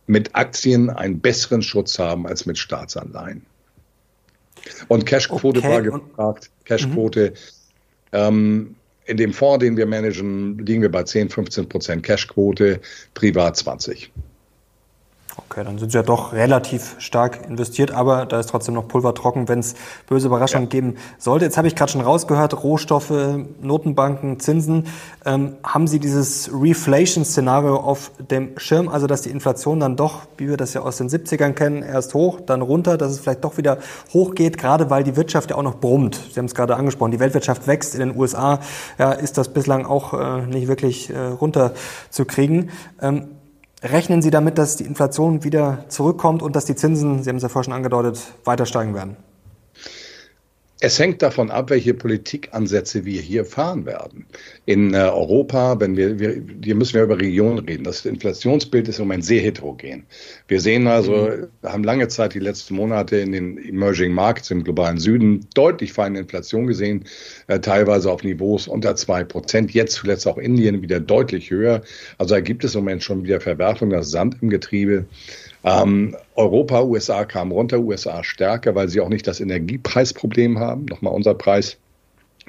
[0.06, 3.46] mit Aktien einen besseren Schutz haben als mit Staatsanleihen.
[4.90, 5.70] Und Cashquote okay.
[5.70, 6.50] war gefragt.
[6.66, 7.32] Cashquote.
[7.32, 7.36] Mhm.
[8.12, 12.82] Ähm, in dem Fonds, den wir managen, liegen wir bei 10, 15 Prozent Cashquote,
[13.14, 14.12] privat 20.
[15.38, 19.14] Okay, dann sind Sie ja doch relativ stark investiert, aber da ist trotzdem noch Pulver
[19.14, 19.76] trocken, wenn es
[20.08, 20.70] böse Überraschungen ja.
[20.72, 21.46] geben sollte.
[21.46, 23.14] Jetzt habe ich gerade schon rausgehört, Rohstoffe,
[23.62, 24.88] Notenbanken, Zinsen.
[25.26, 30.50] Ähm, haben Sie dieses Reflation-Szenario auf dem Schirm, also dass die Inflation dann doch, wie
[30.50, 33.58] wir das ja aus den 70ern kennen, erst hoch, dann runter, dass es vielleicht doch
[33.58, 33.78] wieder
[34.14, 36.20] hochgeht, gerade weil die Wirtschaft ja auch noch brummt.
[36.32, 37.94] Sie haben es gerade angesprochen, die Weltwirtschaft wächst.
[37.94, 38.60] In den USA
[38.98, 42.72] ja, ist das bislang auch äh, nicht wirklich äh, runterzukriegen.
[43.02, 43.37] Ähm,
[43.84, 47.44] Rechnen Sie damit, dass die Inflation wieder zurückkommt und dass die Zinsen, Sie haben es
[47.44, 49.18] ja vorhin schon angedeutet, weiter steigen werden?
[50.80, 54.28] Es hängt davon ab, welche Politikansätze wir hier fahren werden.
[54.68, 57.84] In äh, Europa, wenn wir, wir, hier müssen wir über Regionen reden.
[57.84, 60.06] Das Inflationsbild ist im Moment sehr heterogen.
[60.48, 61.48] Wir sehen also, mhm.
[61.68, 66.20] haben lange Zeit die letzten Monate in den Emerging Markets im globalen Süden deutlich feine
[66.20, 67.06] Inflation gesehen,
[67.48, 69.72] äh, teilweise auf Niveaus unter zwei Prozent.
[69.72, 71.82] Jetzt zuletzt auch Indien wieder deutlich höher.
[72.20, 75.06] Also da gibt es im Moment schon wieder Verwerfung, das Sand im Getriebe.
[75.68, 80.86] Ähm, Europa, USA kam runter, USA stärker, weil sie auch nicht das Energiepreisproblem haben.
[80.86, 81.78] Nochmal unser Preis.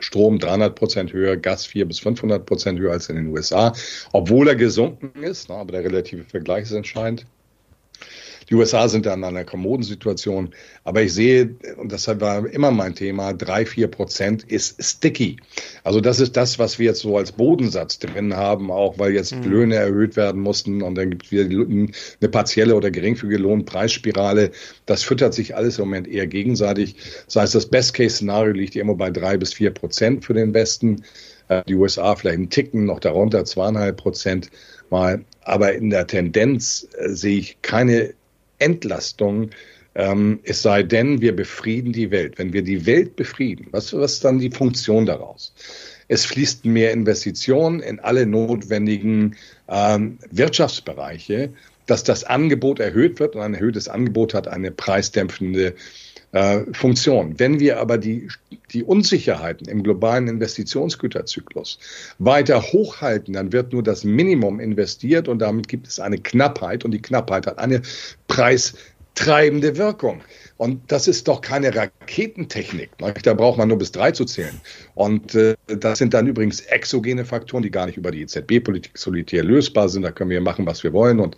[0.01, 3.73] Strom 300 Prozent höher, Gas 400 bis 500 Prozent höher als in den USA,
[4.13, 5.51] obwohl er gesunken ist.
[5.51, 7.27] aber der relative Vergleich ist entscheidend.
[8.49, 10.55] Die USA sind dann in einer kommoden Situation.
[10.85, 15.37] Aber ich sehe, und das war immer mein Thema, drei, vier Prozent ist sticky.
[15.85, 19.35] Also das ist das, was wir jetzt so als Bodensatz drin haben, auch weil jetzt
[19.35, 19.51] mhm.
[19.51, 24.51] Löhne erhöht werden mussten und dann gibt es wieder eine partielle oder geringfügige Lohnpreisspirale.
[24.87, 26.97] Das füttert sich alles im Moment eher gegenseitig.
[27.27, 31.05] Das heißt, das Best-Case-Szenario liegt immer bei drei bis vier Prozent für den Westen.
[31.49, 34.51] Äh, die USA vielleicht einen Ticken noch darunter, zweieinhalb Prozent
[34.91, 35.25] mal.
[35.43, 38.15] Aber in der Tendenz äh, sehe ich keine
[38.59, 39.51] Entlastung,
[39.95, 42.39] ähm, es sei denn, wir befrieden die Welt.
[42.39, 45.53] Wenn wir die Welt befrieden, was, was ist dann die Funktion daraus?
[46.07, 49.37] Es fließt mehr Investitionen in alle notwendigen
[49.69, 51.51] ähm, Wirtschaftsbereiche,
[51.87, 55.75] dass das Angebot erhöht wird und ein erhöhtes Angebot hat eine preisdämpfende
[56.33, 57.39] äh, Funktion.
[57.39, 58.29] Wenn wir aber die,
[58.73, 61.79] die Unsicherheiten im globalen Investitionsgüterzyklus
[62.19, 66.91] weiter hochhalten, dann wird nur das Minimum investiert und damit gibt es eine Knappheit und
[66.91, 67.83] die Knappheit hat eine
[69.19, 70.21] preistreibende Wirkung.
[70.57, 72.91] Und das ist doch keine Raketentechnik.
[73.23, 74.61] Da braucht man nur bis drei zu zählen.
[74.95, 79.45] Und äh, das sind dann übrigens exogene Faktoren, die gar nicht über die EZB-Politik solitär
[79.45, 80.03] lösbar sind.
[80.03, 81.37] Da können wir machen, was wir wollen und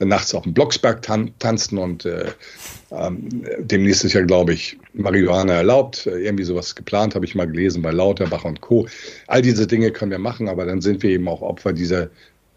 [0.00, 2.26] nachts auf dem Blocksberg tan tanzen und äh,
[2.90, 6.06] ähm, demnächst ist ja, glaube ich, Marihuana erlaubt.
[6.06, 8.86] Irgendwie sowas geplant, habe ich mal gelesen bei Lauterbach und Co.
[9.28, 12.10] All diese Dinge können wir machen, aber dann sind wir eben auch Opfer dieser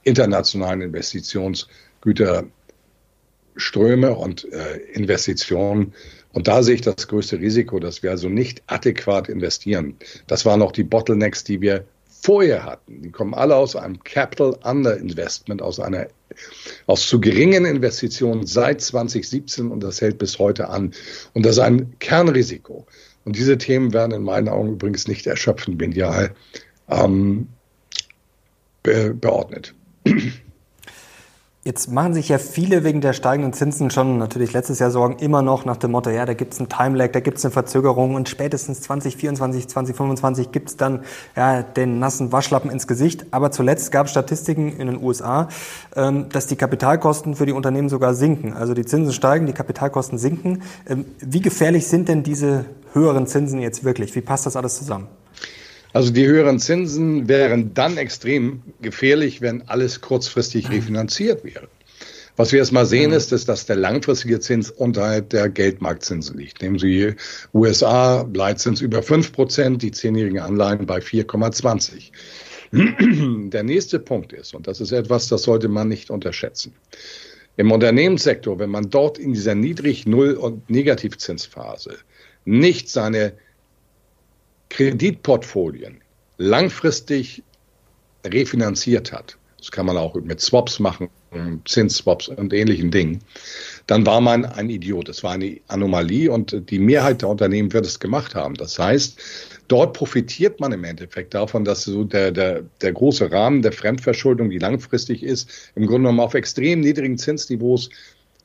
[0.04, 2.44] internationalen Investitionsgüter.
[3.56, 5.94] Ströme und äh, Investitionen.
[6.34, 9.98] Und da sehe ich das größte Risiko, dass wir also nicht adäquat investieren.
[10.28, 13.02] Das waren auch die Bottlenecks, die wir vorher hatten.
[13.02, 16.08] Die kommen alle aus einem Capital Underinvestment, aus einer
[16.88, 20.94] aus zu geringen Investitionen seit 2017 und das hält bis heute an.
[21.34, 22.86] Und das ist ein Kernrisiko.
[23.26, 26.34] Und diese Themen werden in meinen Augen übrigens nicht erschöpfend medial
[26.90, 27.48] ähm,
[28.84, 29.76] be beordnet.
[31.64, 35.44] Jetzt machen sich ja viele wegen der steigenden Zinsen schon natürlich letztes Jahr Sorgen immer
[35.44, 38.16] noch nach dem Motto, ja, da gibt es einen Timelag, da gibt es eine Verzögerung
[38.16, 41.02] und spätestens 2024, 2025 gibt es dann
[41.36, 43.28] ja, den nassen Waschlappen ins Gesicht.
[43.30, 45.50] Aber zuletzt gab es Statistiken in den USA,
[45.96, 48.54] ähm, dass die Kapitalkosten für die Unternehmen sogar sinken.
[48.54, 50.64] Also die Zinsen steigen, die Kapitalkosten sinken.
[50.90, 54.16] Ähm, wie gefährlich sind denn diese höheren Zinsen jetzt wirklich?
[54.16, 55.10] Wie passt das alles zusammen?
[55.94, 61.68] Also die höheren Zinsen wären dann extrem gefährlich, wenn alles kurzfristig refinanziert wäre.
[62.38, 63.18] Was wir erstmal sehen mhm.
[63.18, 66.62] ist, ist, dass der langfristige Zins unterhalb der Geldmarktzinsen liegt.
[66.62, 67.16] Nehmen Sie
[67.54, 72.12] USA, Leitzins über fünf Prozent, die zehnjährigen Anleihen bei 4,20.
[73.50, 76.74] Der nächste Punkt ist, und das ist etwas, das sollte man nicht unterschätzen.
[77.58, 81.98] Im Unternehmenssektor, wenn man dort in dieser Niedrig-, Null- und Negativzinsphase
[82.46, 83.34] nicht seine
[84.72, 86.02] Kreditportfolien
[86.38, 87.44] langfristig
[88.26, 91.10] refinanziert hat, das kann man auch mit Swaps machen,
[91.66, 93.20] Zinsswaps und ähnlichen Dingen,
[93.88, 95.08] dann war man ein Idiot.
[95.08, 98.56] Das war eine Anomalie und die Mehrheit der Unternehmen wird es gemacht haben.
[98.56, 99.20] Das heißt,
[99.68, 104.50] dort profitiert man im Endeffekt davon, dass so der, der, der große Rahmen der Fremdverschuldung,
[104.50, 107.90] die langfristig ist, im Grunde genommen auf extrem niedrigen Zinsniveaus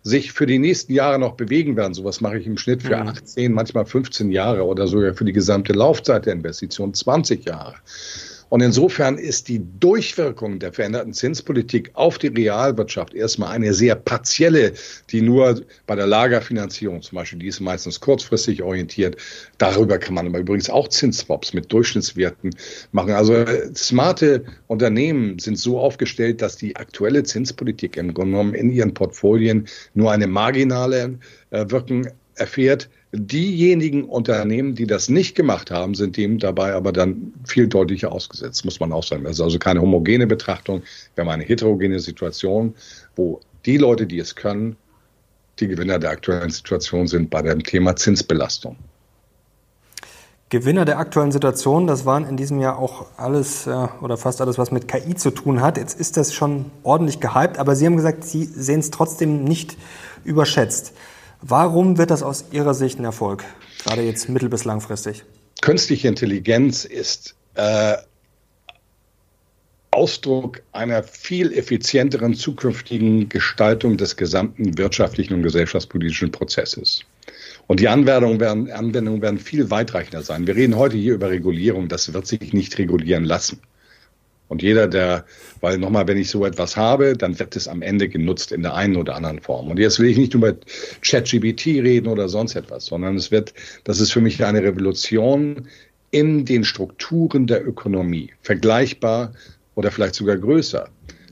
[0.06, 1.92] sich für die nächsten Jahre noch bewegen werden.
[1.92, 3.08] Sowas mache ich im Schnitt für mhm.
[3.08, 7.74] 18, manchmal 15 Jahre oder sogar für die gesamte Laufzeit der Investition 20 Jahre.
[8.48, 14.72] Und insofern ist die Durchwirkung der veränderten Zinspolitik auf die Realwirtschaft erstmal eine sehr partielle,
[15.10, 19.16] die nur bei der Lagerfinanzierung zum Beispiel, die ist meistens kurzfristig orientiert.
[19.58, 22.50] Darüber kann man aber übrigens auch Zinsswaps mit Durchschnittswerten
[22.92, 23.12] machen.
[23.12, 28.94] Also smarte Unternehmen sind so aufgestellt, dass die aktuelle Zinspolitik im Grunde genommen in ihren
[28.94, 31.18] Portfolien nur eine marginale
[31.50, 32.06] äh, Wirkung
[32.36, 32.88] erfährt.
[33.18, 38.64] Diejenigen Unternehmen, die das nicht gemacht haben, sind dem dabei aber dann viel deutlicher ausgesetzt,
[38.64, 39.24] muss man auch sagen.
[39.24, 40.82] Das ist also keine homogene Betrachtung.
[41.14, 42.74] Wir haben eine heterogene Situation,
[43.16, 44.76] wo die Leute, die es können,
[45.58, 48.76] die Gewinner der aktuellen Situation sind bei dem Thema Zinsbelastung.
[50.48, 54.58] Gewinner der aktuellen Situation, das waren in diesem Jahr auch alles äh, oder fast alles,
[54.58, 55.76] was mit KI zu tun hat.
[55.76, 59.76] Jetzt ist das schon ordentlich gehypt, aber Sie haben gesagt, Sie sehen es trotzdem nicht
[60.22, 60.92] überschätzt.
[61.48, 63.44] Warum wird das aus Ihrer Sicht ein Erfolg,
[63.84, 65.22] gerade jetzt mittel- bis langfristig?
[65.60, 67.94] Künstliche Intelligenz ist äh,
[69.92, 77.02] Ausdruck einer viel effizienteren zukünftigen Gestaltung des gesamten wirtschaftlichen und gesellschaftspolitischen Prozesses.
[77.68, 80.48] Und die Anwendungen werden, Anwendungen werden viel weitreichender sein.
[80.48, 81.86] Wir reden heute hier über Regulierung.
[81.86, 83.60] Das wird sich nicht regulieren lassen.
[84.48, 85.24] Und jeder, der,
[85.60, 88.74] weil nochmal, wenn ich so etwas habe, dann wird es am Ende genutzt in der
[88.74, 89.70] einen oder anderen Form.
[89.70, 90.54] Und jetzt will ich nicht über
[91.02, 93.54] ChatGBT reden oder sonst etwas, sondern es wird,
[93.84, 95.66] das ist für mich eine Revolution
[96.12, 99.32] in den Strukturen der Ökonomie, vergleichbar
[99.74, 100.88] oder vielleicht sogar größer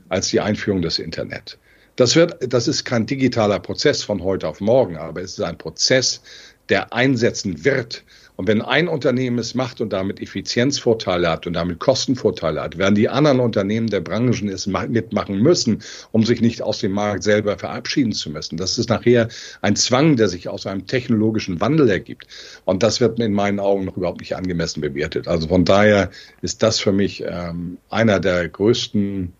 [0.09, 1.57] als die Einführung des Internet.
[1.95, 5.57] Das wird, das ist kein digitaler Prozess von heute auf morgen, aber es ist ein
[5.57, 6.21] Prozess,
[6.67, 8.03] der einsetzen wird
[8.37, 12.95] und wenn ein Unternehmen es macht und damit Effizienzvorteile hat und damit Kostenvorteile hat, werden
[12.95, 17.57] die anderen Unternehmen der Branchen es mitmachen müssen, um sich nicht aus dem Markt selber
[17.57, 18.57] verabschieden zu müssen.
[18.57, 19.29] Das ist nachher
[19.61, 22.27] ein Zwang, der sich aus einem technologischen Wandel ergibt.
[22.65, 25.27] Und das wird in meinen Augen noch überhaupt nicht angemessen bewertet.
[25.27, 26.09] Also von daher
[26.41, 29.31] ist das für mich ähm, einer der größten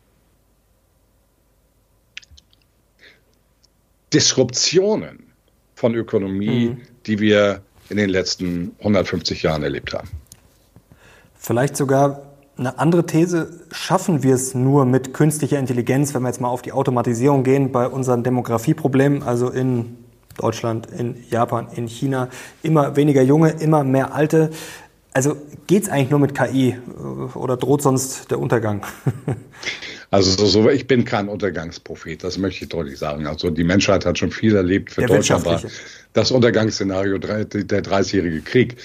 [4.13, 5.33] Disruptionen
[5.73, 6.81] von Ökonomie, mhm.
[7.05, 10.09] die wir in den letzten 150 Jahren erlebt haben.
[11.37, 12.21] Vielleicht sogar
[12.57, 16.61] eine andere These, schaffen wir es nur mit künstlicher Intelligenz, wenn wir jetzt mal auf
[16.61, 19.97] die Automatisierung gehen, bei unseren Demografieproblemen, also in
[20.37, 22.29] Deutschland, in Japan, in China,
[22.63, 24.51] immer weniger Junge, immer mehr Alte.
[25.13, 25.35] Also
[25.67, 28.85] geht es eigentlich nur mit KI äh, oder droht sonst der Untergang?
[30.11, 33.27] Also so, so, ich bin kein Untergangsprophet, das möchte ich deutlich sagen.
[33.27, 34.91] Also die Menschheit hat schon viel erlebt.
[34.91, 35.61] Für Deutschland war
[36.13, 38.77] das Untergangsszenario der 30-jährige Krieg.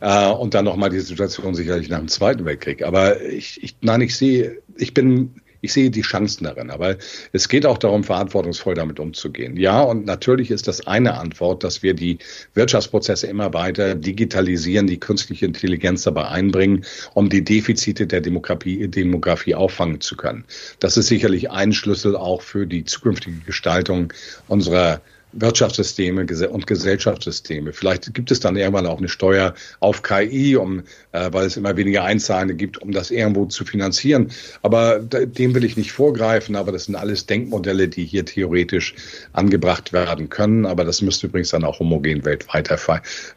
[0.00, 2.82] Äh, und dann nochmal die Situation sicherlich nach dem Zweiten Weltkrieg.
[2.82, 6.70] Aber ich, ich, nein, ich sehe, ich bin ich sehe die Chancen darin.
[6.70, 6.96] Aber
[7.32, 9.56] es geht auch darum, verantwortungsvoll damit umzugehen.
[9.56, 12.18] Ja, und natürlich ist das eine Antwort, dass wir die
[12.54, 19.56] Wirtschaftsprozesse immer weiter digitalisieren, die künstliche Intelligenz dabei einbringen, um die Defizite der Demografie, Demografie
[19.56, 20.44] auffangen zu können.
[20.78, 24.12] Das ist sicherlich ein Schlüssel auch für die zukünftige Gestaltung
[24.46, 25.00] unserer
[25.40, 27.72] Wirtschaftssysteme und Gesellschaftssysteme.
[27.72, 30.80] Vielleicht gibt es dann irgendwann auch eine Steuer auf KI, um,
[31.12, 34.30] äh, weil es immer weniger Einzahlende gibt, um das irgendwo zu finanzieren.
[34.62, 38.94] Aber dem will ich nicht vorgreifen, aber das sind alles Denkmodelle, die hier theoretisch
[39.32, 40.66] angebracht werden können.
[40.66, 42.70] Aber das müsste übrigens dann auch homogen weltweit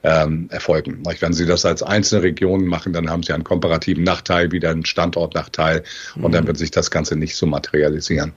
[0.04, 1.04] ähm, erfolgen.
[1.20, 4.86] Wenn Sie das als einzelne Regionen machen, dann haben Sie einen komparativen Nachteil, wieder einen
[4.86, 5.84] Standortnachteil
[6.16, 6.48] und dann mhm.
[6.48, 8.34] wird sich das Ganze nicht so materialisieren.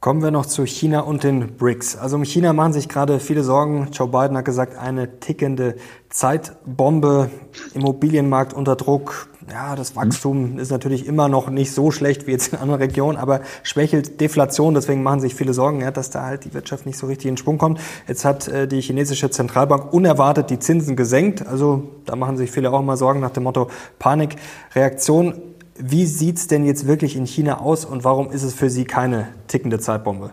[0.00, 1.98] Kommen wir noch zu China und den BRICS.
[1.98, 3.88] Also um China machen sich gerade viele Sorgen.
[3.92, 5.76] Joe Biden hat gesagt, eine tickende
[6.08, 7.30] Zeitbombe,
[7.74, 9.28] Immobilienmarkt unter Druck.
[9.50, 13.18] Ja, das Wachstum ist natürlich immer noch nicht so schlecht wie jetzt in anderen Regionen,
[13.18, 14.72] aber schwächelt Deflation.
[14.72, 17.36] Deswegen machen sich viele Sorgen, ja, dass da halt die Wirtschaft nicht so richtig in
[17.36, 17.78] Schwung kommt.
[18.08, 21.46] Jetzt hat äh, die chinesische Zentralbank unerwartet die Zinsen gesenkt.
[21.46, 25.49] Also da machen sich viele auch mal Sorgen nach dem Motto Panikreaktion.
[25.82, 28.84] Wie sieht es denn jetzt wirklich in China aus und warum ist es für Sie
[28.84, 30.30] keine tickende Zeitbombe?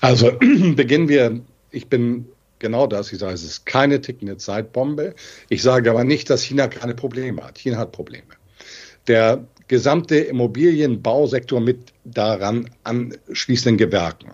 [0.00, 0.32] Also
[0.74, 2.26] beginnen wir, ich bin
[2.58, 5.14] genau das, ich sage, es ist keine tickende Zeitbombe.
[5.48, 7.58] Ich sage aber nicht, dass China keine Probleme hat.
[7.58, 8.26] China hat Probleme.
[9.06, 14.30] Der gesamte Immobilienbausektor mit daran anschließenden Gewerken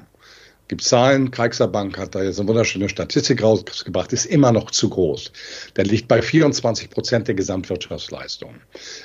[0.72, 1.30] gibt Zahlen.
[1.30, 5.30] Kreichser Bank hat da jetzt eine wunderschöne Statistik rausgebracht, ist immer noch zu groß.
[5.76, 8.54] Der liegt bei 24 Prozent der Gesamtwirtschaftsleistung.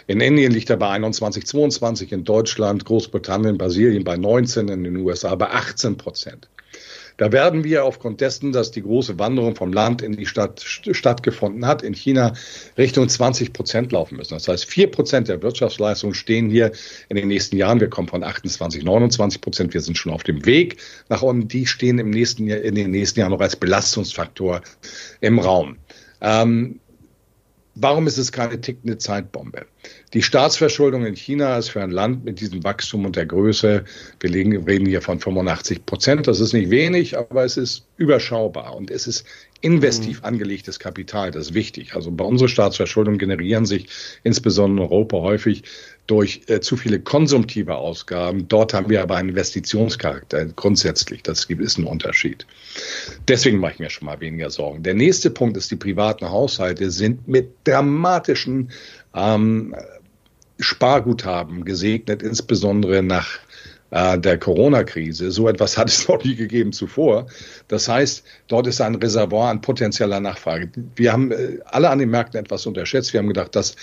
[0.08, 4.95] In Indien liegt er bei 21, 22, in Deutschland, Großbritannien, Brasilien bei 19, in den
[4.95, 6.47] USA bei 18 Prozent.
[7.17, 11.65] Da werden wir aufgrund dessen, dass die große Wanderung vom Land in die Stadt stattgefunden
[11.65, 12.34] hat, in China
[12.77, 14.36] Richtung 20 Prozent laufen müssen.
[14.36, 16.71] Das heißt, vier Prozent der Wirtschaftsleistung stehen hier
[17.10, 17.79] in den nächsten Jahren.
[17.79, 19.73] Wir kommen von 28, 29 Prozent.
[19.73, 20.77] Wir sind schon auf dem Weg
[21.10, 21.48] nach unten.
[21.48, 24.62] Die stehen im nächsten Jahr, in den nächsten Jahren noch als Belastungsfaktor
[25.19, 25.77] im Raum.
[26.21, 26.79] Ähm,
[27.79, 29.67] Warum ist es keine tickende Zeitbombe?
[30.13, 33.83] Die Staatsverschuldung in China ist für ein Land mit diesem Wachstum und der Größe,
[34.21, 38.89] wir reden hier von 85 Prozent, das ist nicht wenig, aber es ist überschaubar und
[38.89, 39.25] es ist
[39.60, 40.25] investiv mhm.
[40.25, 41.93] angelegtes Kapital, das ist wichtig.
[41.95, 43.87] Also bei unserer Staatsverschuldung generieren sich
[44.23, 45.63] insbesondere in Europa häufig
[46.05, 48.47] durch äh, zu viele konsumtive Ausgaben.
[48.47, 51.23] Dort haben wir aber einen Investitionscharakter grundsätzlich.
[51.23, 52.45] Das ist ein Unterschied.
[53.27, 54.83] Deswegen mache ich mir schon mal weniger Sorgen.
[54.83, 58.71] Der nächste Punkt ist, die privaten Haushalte sind mit dramatischen
[59.13, 59.75] ähm,
[60.60, 63.39] Sparguthaben gesegnet, insbesondere nach
[63.91, 65.31] äh, der Corona-Krise.
[65.31, 67.27] So etwas hat es noch nie gegeben zuvor.
[67.67, 70.69] Das heißt, dort ist ein Reservoir an potenzieller Nachfrage.
[70.95, 73.13] Wir haben äh, alle an den Märkten etwas unterschätzt.
[73.13, 73.75] Wir haben gedacht, das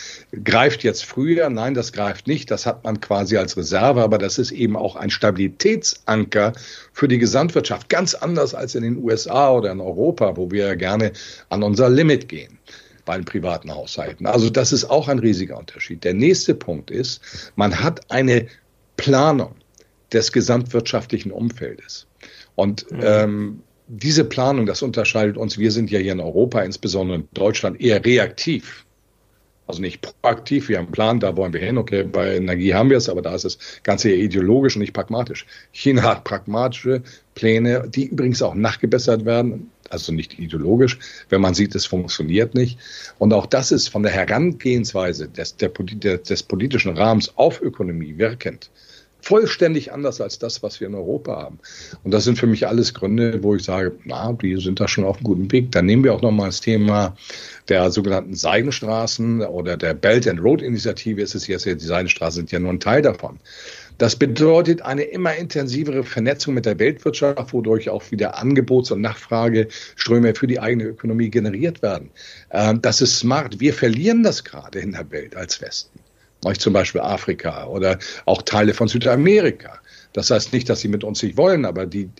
[0.44, 1.48] greift jetzt früher.
[1.48, 2.50] Nein, das greift nicht.
[2.50, 6.52] Das hat man quasi als Reserve, aber das ist eben auch ein Stabilitätsanker
[6.92, 7.88] für die Gesamtwirtschaft.
[7.88, 11.12] Ganz anders als in den USA oder in Europa, wo wir gerne
[11.48, 12.58] an unser Limit gehen
[13.04, 14.26] bei den privaten Haushalten.
[14.26, 16.04] Also das ist auch ein riesiger Unterschied.
[16.04, 17.20] Der nächste Punkt ist,
[17.56, 18.46] man hat eine
[18.96, 19.54] Planung
[20.12, 22.06] des gesamtwirtschaftlichen Umfeldes.
[22.54, 23.00] Und mhm.
[23.02, 27.80] ähm, diese Planung, das unterscheidet uns, wir sind ja hier in Europa, insbesondere in Deutschland,
[27.80, 28.83] eher reaktiv.
[29.66, 32.90] Also nicht proaktiv, wir haben einen Plan, da wollen wir hin, okay, bei Energie haben
[32.90, 35.46] wir es, aber da ist es ganz eher ideologisch und nicht pragmatisch.
[35.72, 37.02] China hat pragmatische
[37.34, 40.98] Pläne, die übrigens auch nachgebessert werden, also nicht ideologisch,
[41.30, 42.78] wenn man sieht, es funktioniert nicht.
[43.18, 48.70] Und auch das ist von der Herangehensweise des, der, des politischen Rahmens auf Ökonomie wirkend
[49.24, 51.58] vollständig anders als das, was wir in Europa haben.
[52.02, 55.04] Und das sind für mich alles Gründe, wo ich sage, na, die sind da schon
[55.04, 55.72] auf einem guten Weg.
[55.72, 57.16] Dann nehmen wir auch nochmal das Thema
[57.68, 62.52] der sogenannten Seidenstraßen oder der Belt and Road Initiative ist es jetzt, die Seidenstraßen sind
[62.52, 63.38] ja nur ein Teil davon.
[63.96, 70.34] Das bedeutet eine immer intensivere Vernetzung mit der Weltwirtschaft, wodurch auch wieder Angebots- und Nachfrageströme
[70.34, 72.10] für die eigene Ökonomie generiert werden.
[72.50, 73.60] Ähm, das ist smart.
[73.60, 76.03] Wir verlieren das gerade in der Welt als Westen
[76.52, 79.80] zum Beispiel Afrika oder auch Teile von Südamerika.
[80.12, 82.10] Das heißt nicht, dass sie mit uns nicht wollen, aber die,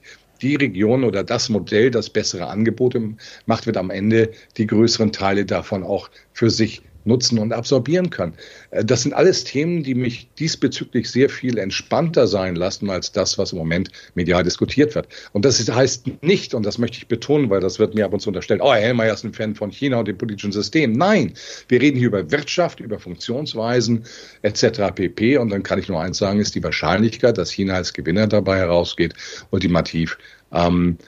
[0.43, 3.15] die Region oder das Modell, das bessere Angebote
[3.47, 8.35] macht, wird am Ende die größeren Teile davon auch für sich nutzen und absorbieren kann.
[8.71, 13.39] Äh, das sind alles Themen, die mich diesbezüglich sehr viel entspannter sein lassen als das,
[13.39, 15.09] was im Moment medial diskutiert wird.
[15.33, 18.21] Und das heißt nicht, und das möchte ich betonen, weil das wird mir ab und
[18.21, 20.93] zu unterstellt, oh, Herr Hellmeier ist ein Fan von China und dem politischen System.
[20.93, 21.35] Nein,
[21.69, 24.05] wir reden hier über Wirtschaft, über Funktionsweisen
[24.43, 24.93] etc.
[24.95, 25.39] pp.
[25.39, 28.59] Und dann kann ich nur eins sagen, ist die Wahrscheinlichkeit, dass China als Gewinner dabei
[28.59, 29.15] herausgeht,
[29.51, 30.19] ultimativ
[30.53, 30.99] ähm,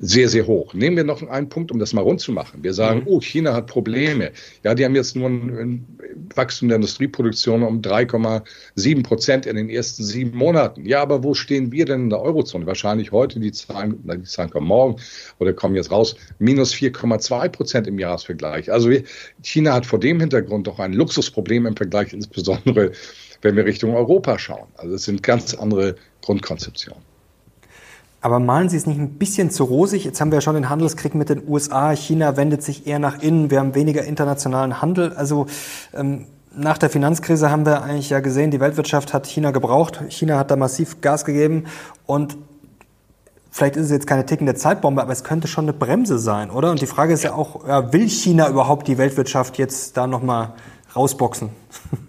[0.00, 0.72] sehr, sehr hoch.
[0.72, 2.62] Nehmen wir noch einen Punkt, um das mal rund zu machen.
[2.62, 3.06] Wir sagen, mhm.
[3.06, 4.32] oh, China hat Probleme.
[4.64, 5.86] Ja, die haben jetzt nur ein
[6.34, 10.86] Wachstum der Industrieproduktion um 3,7 Prozent in den ersten sieben Monaten.
[10.86, 12.66] Ja, aber wo stehen wir denn in der Eurozone?
[12.66, 14.96] Wahrscheinlich heute, die Zahlen, die Zahlen kommen morgen
[15.38, 18.72] oder kommen jetzt raus, minus 4,2 Prozent im Jahresvergleich.
[18.72, 18.90] Also
[19.42, 22.92] China hat vor dem Hintergrund doch ein Luxusproblem im Vergleich, insbesondere
[23.42, 24.68] wenn wir Richtung Europa schauen.
[24.76, 27.09] Also es sind ganz andere Grundkonzeptionen.
[28.20, 30.04] Aber malen Sie es nicht ein bisschen zu rosig?
[30.04, 31.92] Jetzt haben wir ja schon den Handelskrieg mit den USA.
[31.92, 33.50] China wendet sich eher nach innen.
[33.50, 35.14] Wir haben weniger internationalen Handel.
[35.14, 35.46] Also
[35.94, 40.02] ähm, nach der Finanzkrise haben wir eigentlich ja gesehen, die Weltwirtschaft hat China gebraucht.
[40.10, 41.64] China hat da massiv Gas gegeben.
[42.04, 42.36] Und
[43.50, 46.70] vielleicht ist es jetzt keine tickende Zeitbombe, aber es könnte schon eine Bremse sein, oder?
[46.70, 50.52] Und die Frage ist ja auch, ja, will China überhaupt die Weltwirtschaft jetzt da nochmal
[50.94, 51.48] rausboxen?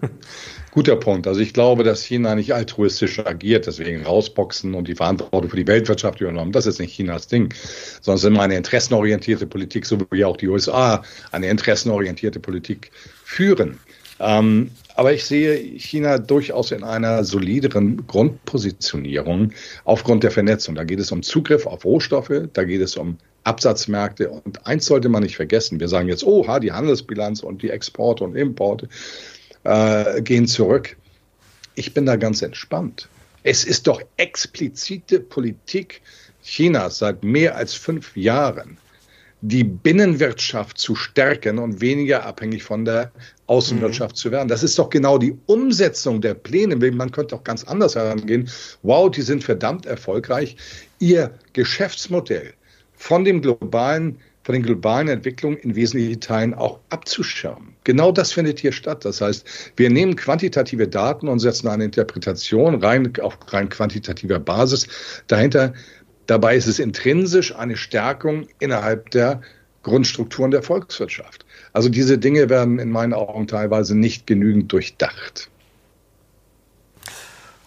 [0.71, 1.27] Guter Punkt.
[1.27, 5.67] Also ich glaube, dass China nicht altruistisch agiert, deswegen rausboxen und die Verantwortung für die
[5.67, 6.53] Weltwirtschaft übernommen.
[6.53, 7.53] Das ist nicht Chinas Ding,
[7.99, 12.91] sondern es ist immer eine interessenorientierte Politik, so wie auch die USA eine interessenorientierte Politik
[13.25, 13.79] führen.
[14.21, 19.51] Ähm, aber ich sehe China durchaus in einer solideren Grundpositionierung
[19.83, 20.75] aufgrund der Vernetzung.
[20.75, 24.29] Da geht es um Zugriff auf Rohstoffe, da geht es um Absatzmärkte.
[24.29, 25.79] Und eins sollte man nicht vergessen.
[25.79, 28.87] Wir sagen jetzt, oh, die Handelsbilanz und die Exporte und Importe
[29.63, 30.97] äh, gehen zurück.
[31.75, 33.07] Ich bin da ganz entspannt.
[33.43, 36.01] Es ist doch explizite Politik
[36.43, 38.77] Chinas seit mehr als fünf Jahren,
[39.41, 43.11] die Binnenwirtschaft zu stärken und weniger abhängig von der
[43.47, 44.17] Außenwirtschaft mhm.
[44.17, 44.47] zu werden.
[44.47, 46.75] Das ist doch genau die Umsetzung der Pläne.
[46.91, 48.49] Man könnte auch ganz anders herangehen.
[48.83, 50.55] Wow, die sind verdammt erfolgreich.
[50.99, 52.53] Ihr Geschäftsmodell
[52.95, 57.75] von dem globalen von den globalen Entwicklungen in wesentlichen Teilen auch abzuschirmen.
[57.83, 59.05] Genau das findet hier statt.
[59.05, 64.87] Das heißt, wir nehmen quantitative Daten und setzen eine Interpretation rein auf rein quantitativer Basis
[65.27, 65.73] dahinter.
[66.25, 69.41] Dabei ist es intrinsisch eine Stärkung innerhalb der
[69.83, 71.45] Grundstrukturen der Volkswirtschaft.
[71.73, 75.49] Also diese Dinge werden in meinen Augen teilweise nicht genügend durchdacht.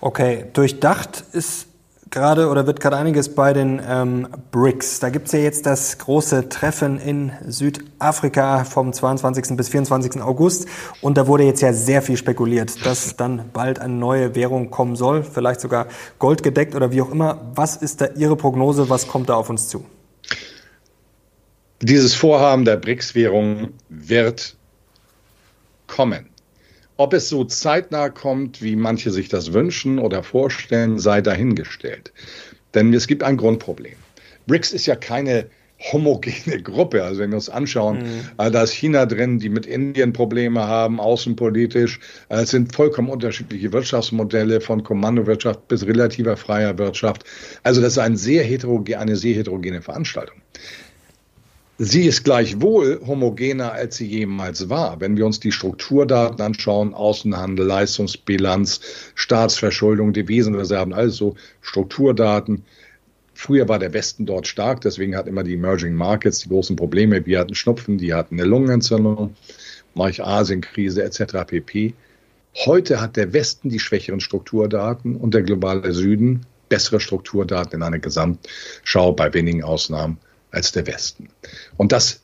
[0.00, 1.66] Okay, durchdacht ist
[2.14, 5.00] gerade oder wird gerade einiges bei den ähm, BRICS.
[5.00, 9.56] Da gibt es ja jetzt das große Treffen in Südafrika vom 22.
[9.56, 10.22] bis 24.
[10.22, 10.66] August.
[11.02, 14.96] Und da wurde jetzt ja sehr viel spekuliert, dass dann bald eine neue Währung kommen
[14.96, 15.88] soll, vielleicht sogar
[16.18, 17.40] goldgedeckt oder wie auch immer.
[17.54, 18.88] Was ist da Ihre Prognose?
[18.88, 19.84] Was kommt da auf uns zu?
[21.82, 24.56] Dieses Vorhaben der BRICS-Währung wird
[25.86, 26.33] kommen.
[26.96, 32.12] Ob es so zeitnah kommt, wie manche sich das wünschen oder vorstellen, sei dahingestellt.
[32.74, 33.96] Denn es gibt ein Grundproblem.
[34.46, 35.46] BRICS ist ja keine
[35.92, 37.02] homogene Gruppe.
[37.02, 38.20] Also wenn wir uns anschauen, mhm.
[38.38, 42.00] Äh, da ist China drin, die mit Indien Probleme haben, außenpolitisch.
[42.28, 47.24] Äh, es sind vollkommen unterschiedliche Wirtschaftsmodelle von Kommandowirtschaft bis relativer freier Wirtschaft.
[47.62, 50.36] Also das ist ein sehr heterogen, eine sehr heterogene Veranstaltung.
[51.78, 55.00] Sie ist gleichwohl homogener, als sie jemals war.
[55.00, 58.80] Wenn wir uns die Strukturdaten anschauen, Außenhandel, Leistungsbilanz,
[59.16, 62.62] Staatsverschuldung, Devisenreserven, also Strukturdaten.
[63.34, 67.26] Früher war der Westen dort stark, deswegen hat immer die Emerging Markets die großen Probleme.
[67.26, 69.34] Wir hatten Schnupfen, die hatten eine Lungenentzündung,
[69.96, 71.44] Asienkrise etc.
[71.44, 71.94] pp.
[72.66, 77.98] Heute hat der Westen die schwächeren Strukturdaten und der globale Süden bessere Strukturdaten in einer
[77.98, 80.18] Gesamtschau bei wenigen Ausnahmen
[80.54, 81.28] als der Westen.
[81.76, 82.20] Und das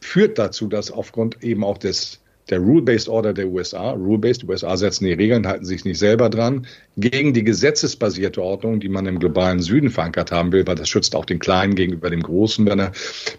[0.00, 4.76] führt dazu, dass aufgrund eben auch des der Rule-Based Order der USA, Rule-Based, die USA
[4.76, 9.18] setzen die Regeln, halten sich nicht selber dran, gegen die gesetzesbasierte Ordnung, die man im
[9.18, 12.78] globalen Süden verankert haben will, weil das schützt auch den Kleinen gegenüber dem Großen, wenn
[12.78, 12.92] er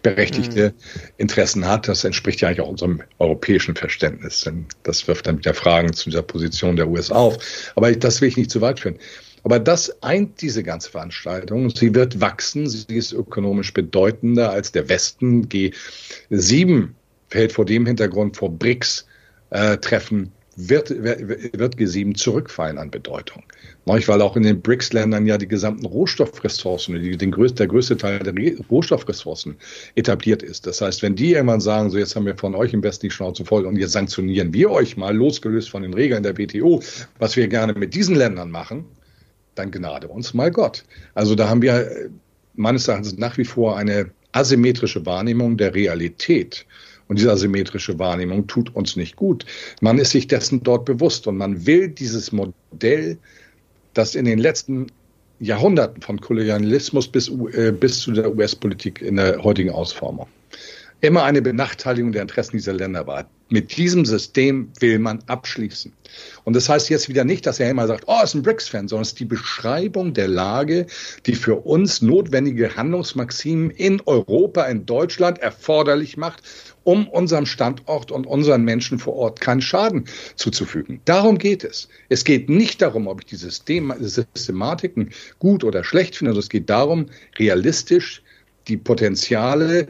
[0.03, 1.01] berechtigte mhm.
[1.17, 1.87] Interessen hat.
[1.87, 4.41] Das entspricht ja eigentlich auch unserem europäischen Verständnis.
[4.41, 7.71] Denn das wirft dann wieder Fragen zu dieser Position der USA auf.
[7.75, 8.99] Aber das will ich nicht zu weit führen.
[9.43, 11.69] Aber das eint diese ganze Veranstaltung.
[11.69, 12.67] Sie wird wachsen.
[12.67, 15.47] Sie ist ökonomisch bedeutender als der Westen.
[15.47, 16.89] G7
[17.29, 20.29] fällt vor dem Hintergrund vor BRICS-Treffen äh,
[20.59, 23.43] wird, wird G7 zurückfallen an Bedeutung.
[23.85, 28.19] Weil auch in den BRICS-Ländern ja die gesamten Rohstoffressourcen, die, den größten, der größte Teil
[28.19, 28.33] der
[28.69, 29.55] Rohstoffressourcen
[29.95, 30.67] etabliert ist.
[30.67, 33.11] Das heißt, wenn die irgendwann sagen, so jetzt haben wir von euch im Westen die
[33.11, 36.83] Schnauze voll und jetzt sanktionieren wir euch mal, losgelöst von den Regeln der WTO,
[37.17, 38.85] was wir gerne mit diesen Ländern machen,
[39.59, 40.85] dann gnade uns mal Gott.
[41.13, 42.09] Also da haben wir äh,
[42.55, 46.65] meines Erachtens nach wie vor eine asymmetrische Wahrnehmung der Realität.
[47.07, 49.45] Und diese asymmetrische Wahrnehmung tut uns nicht gut.
[49.81, 53.17] Man ist sich dessen dort bewusst und man will dieses Modell,
[53.95, 54.87] das in den letzten
[55.39, 60.27] Jahrhunderten von Kolonialismus bis, äh, bis zu der US-Politik in der heutigen Ausformung
[61.01, 63.29] immer eine Benachteiligung der Interessen dieser Länder war.
[63.51, 65.91] Mit diesem System will man abschließen.
[66.43, 69.03] Und das heißt jetzt wieder nicht, dass er immer sagt, oh, ist ein BRICS-Fan, sondern
[69.03, 70.85] es ist die Beschreibung der Lage,
[71.25, 76.43] die für uns notwendige Handlungsmaximen in Europa, in Deutschland erforderlich macht,
[76.83, 81.01] um unserem Standort und unseren Menschen vor Ort keinen Schaden zuzufügen.
[81.05, 81.89] Darum geht es.
[82.09, 86.49] Es geht nicht darum, ob ich die System Systematiken gut oder schlecht finde, sondern es
[86.49, 88.21] geht darum, realistisch
[88.67, 89.87] die Potenziale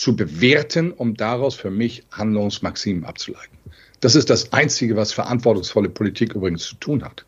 [0.00, 3.58] zu bewerten, um daraus für mich Handlungsmaximen abzuleiten.
[4.00, 7.26] Das ist das Einzige, was verantwortungsvolle Politik übrigens zu tun hat.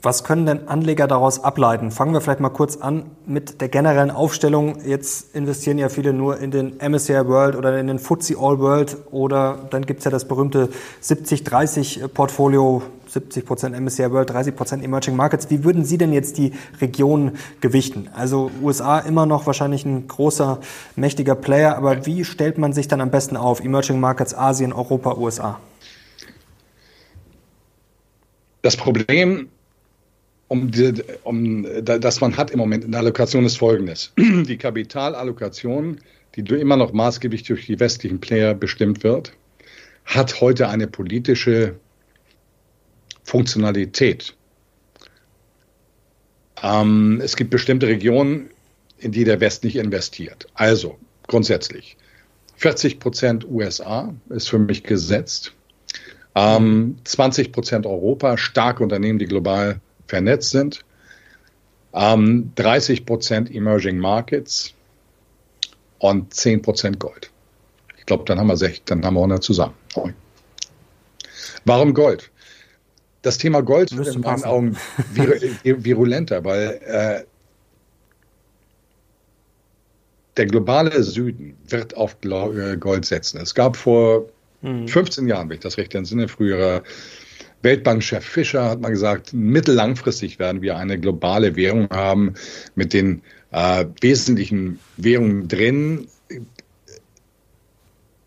[0.00, 1.90] Was können denn Anleger daraus ableiten?
[1.90, 4.86] Fangen wir vielleicht mal kurz an mit der generellen Aufstellung.
[4.86, 8.96] Jetzt investieren ja viele nur in den MSCI World oder in den FTSE All World
[9.10, 10.68] oder dann gibt es ja das berühmte
[11.02, 12.82] 70-30-Portfolio,
[13.14, 15.50] 70 Prozent MSCI World, 30 Prozent Emerging Markets.
[15.50, 18.08] Wie würden Sie denn jetzt die Regionen gewichten?
[18.14, 20.60] Also USA immer noch wahrscheinlich ein großer,
[20.96, 23.60] mächtiger Player, aber wie stellt man sich dann am besten auf?
[23.60, 25.60] Emerging Markets, Asien, Europa, USA?
[28.62, 29.48] Das Problem
[30.48, 30.70] um,
[31.22, 34.12] um das man hat im Moment in der Allokation ist folgendes.
[34.18, 35.98] Die Kapitalallokation,
[36.36, 39.32] die immer noch maßgeblich durch die westlichen Player bestimmt wird,
[40.04, 41.76] hat heute eine politische
[43.24, 44.34] Funktionalität.
[46.62, 48.50] Ähm, es gibt bestimmte Regionen,
[48.98, 50.46] in die der West nicht investiert.
[50.54, 51.96] Also grundsätzlich
[52.56, 55.52] 40 Prozent USA ist für mich gesetzt.
[56.34, 60.84] Ähm, 20 Prozent Europa, starke Unternehmen, die global vernetzt sind.
[61.92, 64.74] Ähm, 30 Prozent Emerging Markets
[65.98, 67.30] und 10 Prozent Gold.
[67.98, 69.74] Ich glaube, dann haben wir 60, dann haben wir 100 zusammen.
[71.64, 72.30] Warum Gold?
[73.24, 74.76] Das Thema Gold wird in meinen Augen
[75.64, 77.24] virulenter, weil äh,
[80.36, 83.40] der globale Süden wird auf äh, Gold setzen.
[83.40, 84.28] Es gab vor
[84.60, 85.30] 15 mhm.
[85.30, 86.82] Jahren, wenn ich das recht entsinne, früherer
[87.62, 92.34] Weltbankchef Fischer hat mal gesagt, mittellangfristig werden wir eine globale Währung haben
[92.74, 93.22] mit den
[93.52, 96.08] äh, wesentlichen Währungen drin,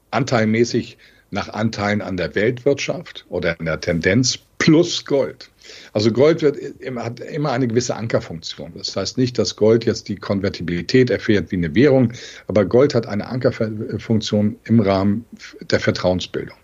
[0.10, 0.98] anteilmäßig
[1.30, 5.50] nach Anteilen an der Weltwirtschaft oder in der Tendenz plus Gold.
[5.94, 6.58] Also Gold wird,
[6.98, 8.74] hat immer eine gewisse Ankerfunktion.
[8.76, 12.12] Das heißt nicht, dass Gold jetzt die Konvertibilität erfährt wie eine Währung,
[12.48, 15.26] aber Gold hat eine Ankerfunktion im Rahmen
[15.62, 16.58] der Vertrauensbildung.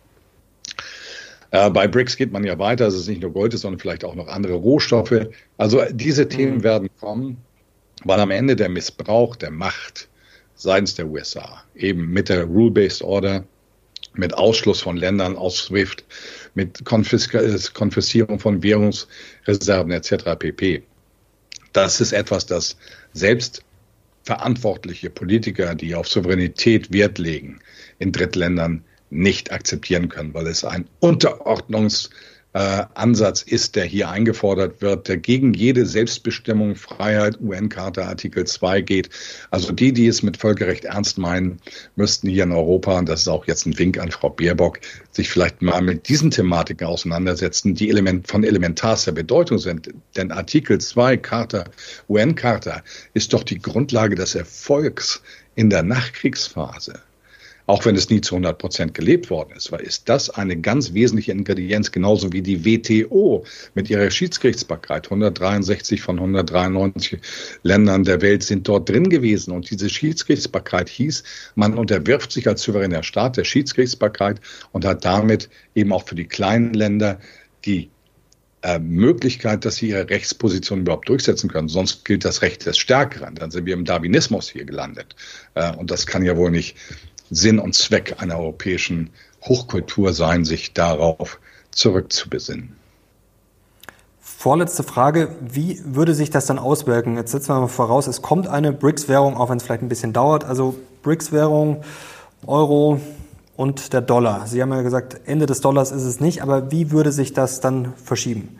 [1.51, 4.03] Äh, bei BRICS geht man ja weiter, dass es nicht nur Gold ist, sondern vielleicht
[4.03, 5.27] auch noch andere Rohstoffe.
[5.57, 6.63] Also diese Themen mhm.
[6.63, 7.37] werden kommen,
[8.03, 10.09] weil am Ende der Missbrauch der Macht
[10.55, 13.45] seitens der USA, eben mit der Rule-Based Order,
[14.15, 16.03] mit Ausschluss von Ländern aus SWIFT,
[16.55, 20.37] mit Konfiskierung von Währungsreserven etc.
[20.37, 20.83] pp.
[21.71, 22.77] Das ist etwas, das
[23.13, 23.63] selbst
[24.23, 27.59] verantwortliche Politiker, die auf Souveränität Wert legen,
[27.99, 32.09] in Drittländern nicht akzeptieren können, weil es ein Unterordnungs-
[32.53, 38.81] äh, Ansatz ist, der hier eingefordert wird, der gegen jede Selbstbestimmung, Freiheit, UN-Charta Artikel 2
[38.81, 39.09] geht.
[39.51, 41.59] Also die, die es mit Völkerrecht ernst meinen,
[41.95, 44.79] müssten hier in Europa, und das ist auch jetzt ein Wink an Frau Baerbock,
[45.11, 49.89] sich vielleicht mal mit diesen Thematiken auseinandersetzen, die element, von elementarster Bedeutung sind.
[50.15, 51.65] Denn Artikel 2 Charta,
[52.07, 52.83] UN-Charta
[53.13, 55.21] ist doch die Grundlage des Erfolgs
[55.55, 56.99] in der Nachkriegsphase
[57.65, 60.93] auch wenn es nie zu 100 Prozent gelebt worden ist, weil ist das eine ganz
[60.93, 65.05] wesentliche Ingredienz, genauso wie die WTO mit ihrer Schiedsgerichtsbarkeit.
[65.05, 67.19] 163 von 193
[67.63, 69.51] Ländern der Welt sind dort drin gewesen.
[69.51, 71.23] Und diese Schiedsgerichtsbarkeit hieß,
[71.55, 74.41] man unterwirft sich als souveräner Staat der Schiedsgerichtsbarkeit
[74.71, 77.19] und hat damit eben auch für die kleinen Länder
[77.65, 77.89] die
[78.63, 81.67] äh, Möglichkeit, dass sie ihre Rechtsposition überhaupt durchsetzen können.
[81.67, 83.35] Sonst gilt das Recht des Stärkeren.
[83.35, 85.15] Dann sind wir im Darwinismus hier gelandet.
[85.53, 86.77] Äh, und das kann ja wohl nicht
[87.35, 89.09] Sinn und Zweck einer europäischen
[89.43, 91.39] Hochkultur sein, sich darauf
[91.71, 92.75] zurückzubesinnen.
[94.19, 97.15] Vorletzte Frage, wie würde sich das dann auswirken?
[97.15, 100.11] Jetzt setzen wir mal voraus, es kommt eine BRICS-Währung, auch wenn es vielleicht ein bisschen
[100.11, 100.43] dauert.
[100.43, 101.83] Also BRICS-Währung,
[102.45, 102.99] Euro
[103.55, 104.47] und der Dollar.
[104.47, 107.61] Sie haben ja gesagt, Ende des Dollars ist es nicht, aber wie würde sich das
[107.61, 108.59] dann verschieben?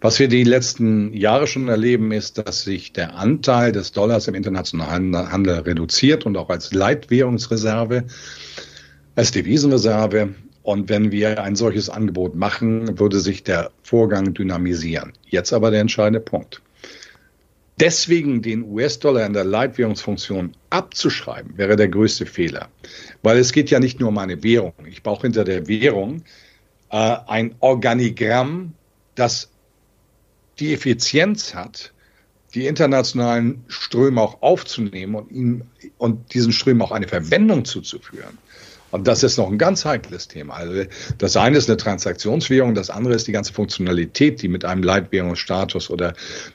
[0.00, 4.36] Was wir die letzten Jahre schon erleben, ist, dass sich der Anteil des Dollars im
[4.36, 8.04] internationalen Handel reduziert und auch als Leitwährungsreserve,
[9.16, 10.34] als Devisenreserve.
[10.62, 15.14] Und wenn wir ein solches Angebot machen, würde sich der Vorgang dynamisieren.
[15.26, 16.62] Jetzt aber der entscheidende Punkt.
[17.80, 22.68] Deswegen den US-Dollar in der Leitwährungsfunktion abzuschreiben, wäre der größte Fehler.
[23.22, 24.74] Weil es geht ja nicht nur um eine Währung.
[24.88, 26.22] Ich brauche hinter der Währung
[26.90, 28.74] äh, ein Organigramm,
[29.14, 29.50] das
[30.60, 31.92] die Effizienz hat,
[32.54, 38.38] die internationalen Ströme auch aufzunehmen und, ihnen, und diesen Strömen auch eine Verwendung zuzuführen.
[38.90, 40.54] Und das ist noch ein ganz heikles Thema.
[40.54, 40.84] Also
[41.18, 45.90] das eine ist eine Transaktionswährung, das andere ist die ganze Funktionalität, die mit einem Leitwährungsstatus
[45.90, 46.14] oder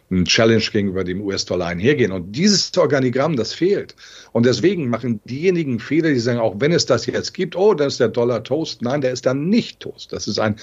[0.10, 2.12] einem Challenge gegenüber dem US-Dollar einhergehen.
[2.12, 3.96] Und dieses Organigramm, das fehlt.
[4.32, 7.88] Und deswegen machen diejenigen Fehler, die sagen, auch wenn es das jetzt gibt, oh, dann
[7.88, 8.82] ist der Dollar Toast.
[8.82, 10.12] Nein, der ist dann nicht Toast.
[10.12, 10.56] Das ist ein,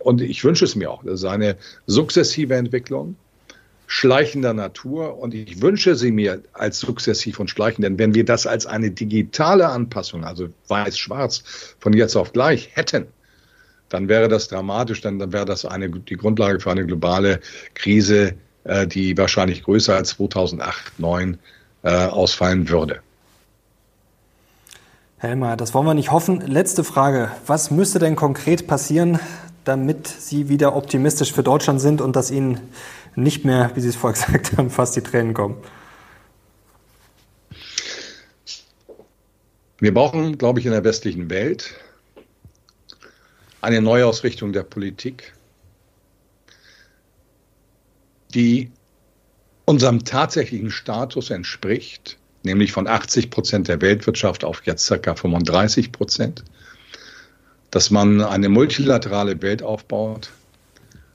[0.00, 3.16] und ich wünsche es mir auch, das ist eine sukzessive Entwicklung
[3.92, 8.46] schleichender Natur und ich wünsche sie mir als sukzessiv und schleichend, denn wenn wir das
[8.46, 11.42] als eine digitale Anpassung, also weiß-schwarz,
[11.80, 13.08] von jetzt auf gleich hätten,
[13.88, 17.40] dann wäre das dramatisch, denn dann wäre das eine, die Grundlage für eine globale
[17.74, 21.38] Krise, äh, die wahrscheinlich größer als 2008, 2009
[21.82, 23.00] äh, ausfallen würde.
[25.18, 26.40] Helmer, das wollen wir nicht hoffen.
[26.46, 27.32] Letzte Frage.
[27.44, 29.18] Was müsste denn konkret passieren,
[29.64, 32.60] damit Sie wieder optimistisch für Deutschland sind und dass Ihnen
[33.14, 35.56] nicht mehr, wie Sie es vorher gesagt haben, fast die Tränen kommen?
[39.78, 41.74] Wir brauchen, glaube ich, in der westlichen Welt
[43.62, 45.32] eine Neuausrichtung der Politik,
[48.34, 48.70] die
[49.64, 56.44] unserem tatsächlichen Status entspricht, nämlich von 80 Prozent der Weltwirtschaft auf jetzt circa 35 Prozent,
[57.70, 60.30] dass man eine multilaterale Welt aufbaut,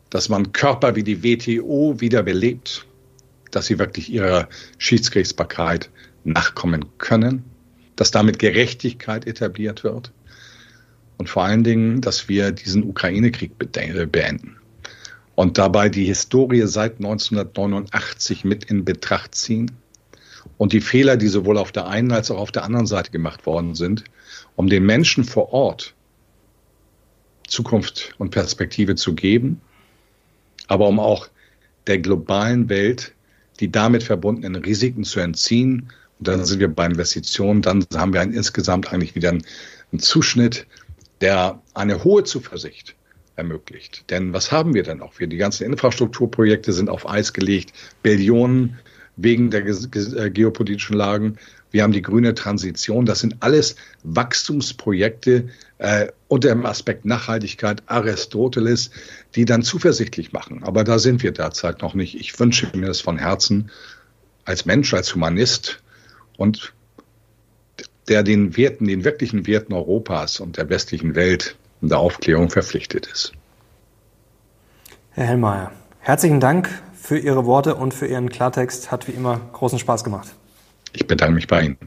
[0.10, 2.86] dass man Körper wie die WTO wiederbelebt,
[3.51, 4.47] dass sie wirklich ihrer
[4.78, 5.89] Schiedsgerichtsbarkeit
[6.24, 7.43] nachkommen können,
[7.95, 10.12] dass damit Gerechtigkeit etabliert wird
[11.18, 14.58] und vor allen Dingen, dass wir diesen Ukraine-Krieg beenden.
[15.36, 19.72] Und dabei die Historie seit 1989 mit in Betracht ziehen
[20.58, 23.45] und die Fehler, die sowohl auf der einen als auch auf der anderen Seite gemacht
[23.45, 24.06] worden sind,
[24.56, 25.95] um den Menschen vor Ort
[27.48, 29.62] Zukunft und Perspektive zu geben
[30.68, 31.28] aber um auch
[31.88, 33.14] der globalen Welt
[33.60, 35.88] die damit verbundenen Risiken zu entziehen.
[36.20, 39.46] Und dann sind wir bei Investitionen, dann haben wir einen, insgesamt eigentlich wieder einen,
[39.91, 40.68] einen Zuschnitt,
[41.22, 42.96] der eine hohe Zuversicht
[43.38, 44.10] ermöglicht.
[44.10, 45.20] Denn was haben wir denn auch?
[45.20, 47.72] Wir, die ganzen Infrastrukturprojekte sind auf Eis gelegt,
[48.04, 48.78] Billionen
[49.16, 51.38] wegen der äh, geopolitischen Lagen.
[51.76, 53.05] Wir haben die grüne Transition.
[53.05, 55.49] Das sind alles Wachstumsprojekte
[55.80, 58.91] äh, unter dem Aspekt Nachhaltigkeit, Aristoteles,
[59.36, 60.63] die dann zuversichtlich machen.
[60.63, 62.17] Aber da sind wir derzeit noch nicht.
[62.17, 63.71] Ich wünsche mir das von Herzen
[64.45, 65.84] als Mensch, als Humanist
[66.38, 66.71] und
[68.07, 73.05] der den Werten, den wirklichen Werten Europas und der westlichen Welt und der Aufklärung verpflichtet
[73.07, 73.34] ist.
[75.11, 78.91] Herr Hellmeier, herzlichen Dank für Ihre Worte und für Ihren Klartext.
[78.91, 80.34] Hat wie immer großen Spaß gemacht.
[80.96, 81.78] Ich bedanke mich bei Ihnen.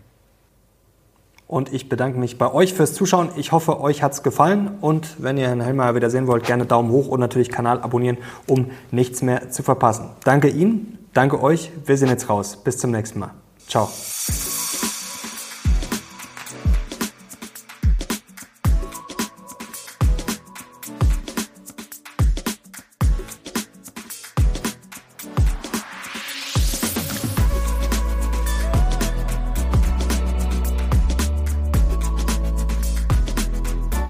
[1.47, 3.31] Und ich bedanke mich bei euch fürs Zuschauen.
[3.37, 4.71] Ich hoffe, euch hat es gefallen.
[4.83, 8.19] Und wenn ihr Herrn Hellmeier wieder sehen wollt, gerne Daumen hoch und natürlich Kanal abonnieren,
[8.47, 10.11] um nichts mehr zu verpassen.
[10.25, 11.71] Danke Ihnen, danke euch.
[11.87, 12.59] Wir sehen jetzt raus.
[12.63, 13.31] Bis zum nächsten Mal.
[13.67, 13.89] Ciao.